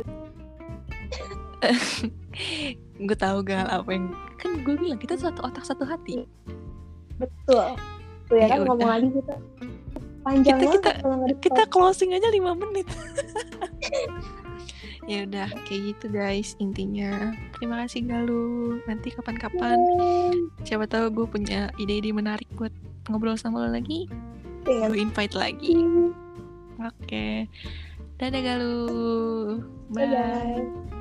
[3.07, 6.25] gue tahu gal apa yang kan gue bilang kita satu otak satu hati.
[7.17, 7.77] Betul.
[8.29, 8.67] Tuh ya, ya kan udah.
[8.69, 9.35] ngomong lagi kita
[10.21, 12.85] panjang kita, banget kita, kita closing aja lima menit.
[15.09, 17.33] ya udah kayak gitu guys intinya.
[17.57, 18.81] Terima kasih Galuh.
[18.85, 19.77] Nanti kapan-kapan
[20.65, 22.73] siapa tahu gue punya ide-ide menarik buat
[23.09, 24.05] ngobrol sama lo lagi.
[24.65, 25.73] Gue invite lagi.
[26.81, 26.93] Oke.
[27.05, 27.35] Okay.
[28.21, 29.65] dadah Galuh.
[29.89, 31.00] Bye, bye.